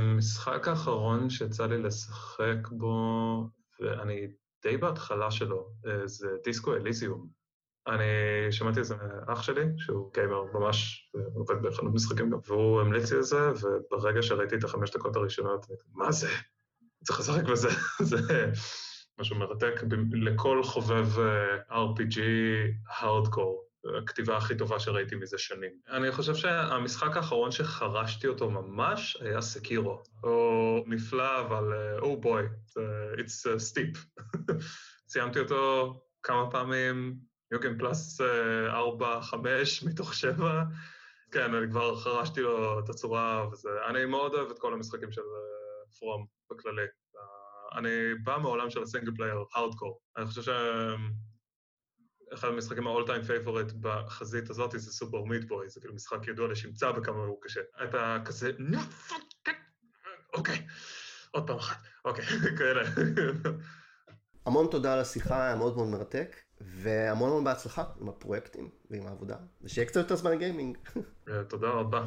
משחק 0.00 0.68
האחרון 0.68 1.30
שיצא 1.30 1.66
לי 1.66 1.82
לשחק 1.82 2.68
בו, 2.70 3.50
ואני 3.80 4.26
די 4.62 4.76
בהתחלה 4.76 5.30
שלו, 5.30 5.68
זה 6.04 6.28
דיסקו 6.44 6.74
אליזיום. 6.74 7.28
אני 7.86 8.04
שמעתי 8.50 8.80
את 8.80 8.84
זה 8.84 8.94
מאח 9.26 9.42
שלי, 9.42 9.64
שהוא 9.76 10.12
גיימר 10.14 10.44
ממש, 10.54 11.10
עובד 11.34 11.62
בחנות 11.62 11.94
משחקים 11.94 12.30
גם, 12.30 12.38
והוא 12.46 12.80
המליץ 12.80 13.10
לי 13.10 13.16
על 13.16 13.22
זה, 13.22 13.50
וברגע 13.50 14.22
שראיתי 14.22 14.56
את 14.56 14.64
החמש 14.64 14.90
דקות 14.90 15.16
הראשונות, 15.16 15.66
מה 15.92 16.12
זה? 16.12 16.28
צריך 17.04 17.20
לשחק 17.20 17.44
בזה, 17.44 17.68
זה 18.02 18.16
משהו 19.20 19.36
מרתק 19.36 19.74
לכל 20.12 20.62
חובב 20.64 21.06
RPG 21.70 22.20
הארדקור, 22.88 23.67
הכתיבה 23.98 24.36
הכי 24.36 24.56
טובה 24.56 24.80
שראיתי 24.80 25.14
מזה 25.14 25.38
שנים. 25.38 25.72
אני 25.88 26.12
חושב 26.12 26.34
שהמשחק 26.34 27.16
האחרון 27.16 27.50
שחרשתי 27.50 28.26
אותו 28.26 28.50
ממש 28.50 29.16
היה 29.20 29.40
סקירו. 29.40 30.02
הוא 30.20 30.84
נפלא, 30.86 31.40
אבל 31.40 31.72
או 31.98 32.20
בוי, 32.20 32.42
it's 33.16 33.46
steep. 33.46 33.98
סיימתי 35.10 35.38
אותו 35.38 35.94
כמה 36.22 36.50
פעמים, 36.50 37.16
יוגן 37.52 37.78
פלאס 37.78 38.20
4-5 38.20 39.34
מתוך 39.86 40.14
7. 40.14 40.62
כן, 41.30 41.54
אני 41.54 41.70
כבר 41.70 41.96
חרשתי 41.96 42.40
לו 42.40 42.78
את 42.78 42.88
הצורה, 42.88 43.48
וזה... 43.52 43.68
אני 43.86 44.04
מאוד 44.04 44.34
אוהב 44.34 44.50
את 44.50 44.58
כל 44.58 44.72
המשחקים 44.72 45.12
של 45.12 45.22
From 45.98 46.26
בכללי. 46.50 46.86
אני 47.76 48.14
בא 48.24 48.38
מעולם 48.38 48.70
של 48.70 48.82
ה 48.82 48.86
single 48.86 49.12
player, 49.16 49.44
hardcore. 49.54 50.00
אני 50.16 50.26
חושב 50.26 50.42
שאחד 52.30 52.48
המשחקים 52.48 52.86
ה-all 52.86 53.06
time 53.06 53.28
favorite 53.28 53.72
בחזית 53.80 54.50
הזאת 54.50 54.70
זה 54.76 54.92
Super 54.92 55.24
Meat 55.24 55.46
Boy, 55.46 55.68
זה 55.68 55.80
כאילו 55.80 55.94
משחק 55.94 56.28
ידוע 56.28 56.48
לשמצה 56.48 56.92
בכמה 56.92 57.24
הוא 57.24 57.38
קשה. 57.42 57.60
אתה 57.84 58.18
כזה, 58.24 58.50
אוקיי, 60.34 60.66
עוד 61.30 61.46
פעם 61.46 61.56
אחת, 61.56 61.78
אוקיי, 62.04 62.24
כאלה. 62.58 62.82
המון 64.46 64.66
תודה 64.70 64.92
על 64.92 65.00
השיחה, 65.00 65.46
היה 65.46 65.56
מאוד 65.56 65.76
מאוד 65.76 65.88
מרתק. 65.88 66.36
והמון 66.60 67.30
המון 67.30 67.44
בהצלחה 67.44 67.84
עם 68.00 68.08
הפרויקטים 68.08 68.70
ועם 68.90 69.06
העבודה, 69.06 69.36
ושיהיה 69.62 69.88
קצת 69.88 69.96
יותר 70.00 70.16
זמן 70.16 70.38
גיימינג. 70.38 70.78
תודה 71.48 71.68
רבה. 71.68 72.06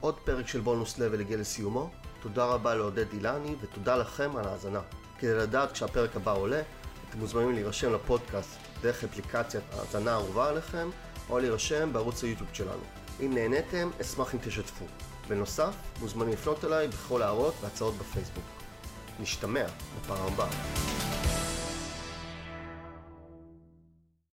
עוד 0.00 0.18
פרק 0.24 0.48
של 0.48 0.60
בונוס 0.60 0.98
לבל 0.98 1.20
הגיע 1.20 1.36
לסיומו. 1.36 1.90
תודה 2.20 2.44
רבה 2.44 2.74
לעודד 2.74 3.12
אילני, 3.12 3.56
ותודה 3.60 3.96
לכם 3.96 4.36
על 4.36 4.44
ההאזנה. 4.44 4.80
כדי 5.18 5.34
לדעת 5.34 5.72
כשהפרק 5.72 6.16
הבא 6.16 6.32
עולה, 6.32 6.62
אתם 7.08 7.18
מוזמנים 7.18 7.52
להירשם 7.52 7.92
לפודקאסט 7.92 8.60
דרך 8.82 9.04
אפליקציית 9.04 9.64
ההאזנה 9.72 10.10
האהובה 10.10 10.48
עליכם, 10.48 10.90
או 11.30 11.38
להירשם 11.38 11.92
בערוץ 11.92 12.24
היוטיוב 12.24 12.50
שלנו. 12.52 12.82
אם 13.20 13.34
נהניתם, 13.34 13.90
אשמח 14.00 14.34
אם 14.34 14.38
תשתפו. 14.44 14.84
בנוסף, 15.28 15.74
מוזמנים 16.00 16.32
לפנות 16.32 16.64
אליי 16.64 16.88
בכל 16.88 17.22
הערות 17.22 17.54
והצעות 17.60 17.94
בפייסבוק. 17.94 18.44
נשתמע 19.20 19.64
בפעם 20.00 20.32
הבאה. 20.32 21.11